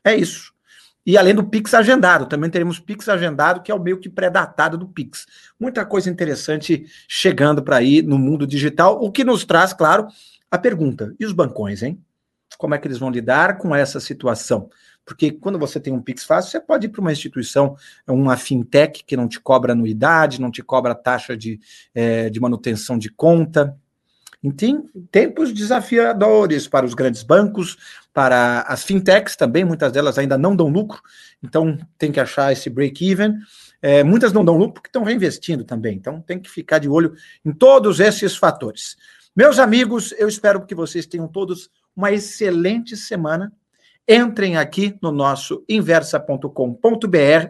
É 0.04 0.14
isso. 0.14 0.51
E 1.04 1.18
além 1.18 1.34
do 1.34 1.44
Pix 1.44 1.74
agendado, 1.74 2.26
também 2.26 2.48
teremos 2.48 2.78
Pix 2.78 3.08
agendado, 3.08 3.62
que 3.62 3.72
é 3.72 3.74
o 3.74 3.82
meio 3.82 3.98
que 3.98 4.08
pré-datado 4.08 4.78
do 4.78 4.86
Pix. 4.86 5.26
Muita 5.58 5.84
coisa 5.84 6.08
interessante 6.08 6.86
chegando 7.08 7.62
para 7.62 7.76
aí 7.78 8.02
no 8.02 8.18
mundo 8.18 8.46
digital, 8.46 9.02
o 9.02 9.10
que 9.10 9.24
nos 9.24 9.44
traz, 9.44 9.72
claro, 9.72 10.06
a 10.50 10.58
pergunta: 10.58 11.14
e 11.18 11.26
os 11.26 11.32
bancões, 11.32 11.82
hein? 11.82 12.00
Como 12.56 12.74
é 12.74 12.78
que 12.78 12.86
eles 12.86 12.98
vão 12.98 13.10
lidar 13.10 13.58
com 13.58 13.74
essa 13.74 13.98
situação? 13.98 14.68
Porque 15.04 15.32
quando 15.32 15.58
você 15.58 15.80
tem 15.80 15.92
um 15.92 16.00
Pix 16.00 16.24
fácil, 16.24 16.50
você 16.50 16.60
pode 16.60 16.86
ir 16.86 16.90
para 16.90 17.00
uma 17.00 17.10
instituição, 17.10 17.76
uma 18.06 18.36
fintech 18.36 19.02
que 19.04 19.16
não 19.16 19.26
te 19.26 19.40
cobra 19.40 19.72
anuidade, 19.72 20.40
não 20.40 20.50
te 20.50 20.62
cobra 20.62 20.94
taxa 20.94 21.36
de, 21.36 21.58
é, 21.92 22.30
de 22.30 22.38
manutenção 22.38 22.96
de 22.96 23.10
conta. 23.10 23.76
Tem 24.50 24.82
tempos 25.12 25.52
desafiadores 25.52 26.66
para 26.66 26.84
os 26.84 26.94
grandes 26.94 27.22
bancos, 27.22 27.78
para 28.12 28.62
as 28.62 28.82
fintechs 28.82 29.36
também, 29.36 29.64
muitas 29.64 29.92
delas 29.92 30.18
ainda 30.18 30.36
não 30.36 30.56
dão 30.56 30.68
lucro, 30.68 31.00
então 31.42 31.78
tem 31.96 32.10
que 32.10 32.18
achar 32.18 32.52
esse 32.52 32.68
break-even. 32.68 33.36
É, 33.80 34.02
muitas 34.02 34.32
não 34.32 34.44
dão 34.44 34.56
lucro 34.56 34.74
porque 34.74 34.88
estão 34.88 35.04
reinvestindo 35.04 35.64
também, 35.64 35.96
então 35.96 36.20
tem 36.20 36.40
que 36.40 36.50
ficar 36.50 36.78
de 36.78 36.88
olho 36.88 37.14
em 37.44 37.52
todos 37.52 38.00
esses 38.00 38.36
fatores. 38.36 38.96
Meus 39.34 39.58
amigos, 39.58 40.12
eu 40.18 40.28
espero 40.28 40.66
que 40.66 40.74
vocês 40.74 41.06
tenham 41.06 41.28
todos 41.28 41.70
uma 41.96 42.10
excelente 42.10 42.96
semana. 42.96 43.52
Entrem 44.08 44.56
aqui 44.56 44.96
no 45.00 45.12
nosso 45.12 45.64
inversa.com.br, 45.68 47.48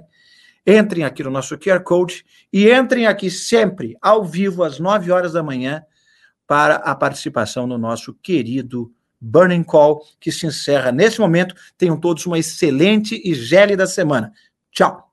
entrem 0.66 1.04
aqui 1.04 1.22
no 1.22 1.30
nosso 1.30 1.56
QR 1.58 1.80
Code 1.80 2.24
e 2.52 2.70
entrem 2.70 3.06
aqui 3.06 3.30
sempre 3.30 3.96
ao 4.00 4.24
vivo 4.24 4.62
às 4.62 4.78
9 4.78 5.10
horas 5.10 5.32
da 5.32 5.42
manhã 5.42 5.82
para 6.52 6.74
a 6.74 6.94
participação 6.94 7.66
no 7.66 7.78
nosso 7.78 8.12
querido 8.12 8.92
Burning 9.18 9.62
Call, 9.62 10.04
que 10.20 10.30
se 10.30 10.46
encerra 10.46 10.92
nesse 10.92 11.18
momento. 11.18 11.54
Tenham 11.78 11.98
todos 11.98 12.26
uma 12.26 12.38
excelente 12.38 13.18
e 13.24 13.32
gélida 13.32 13.86
semana. 13.86 14.34
Tchau! 14.70 15.11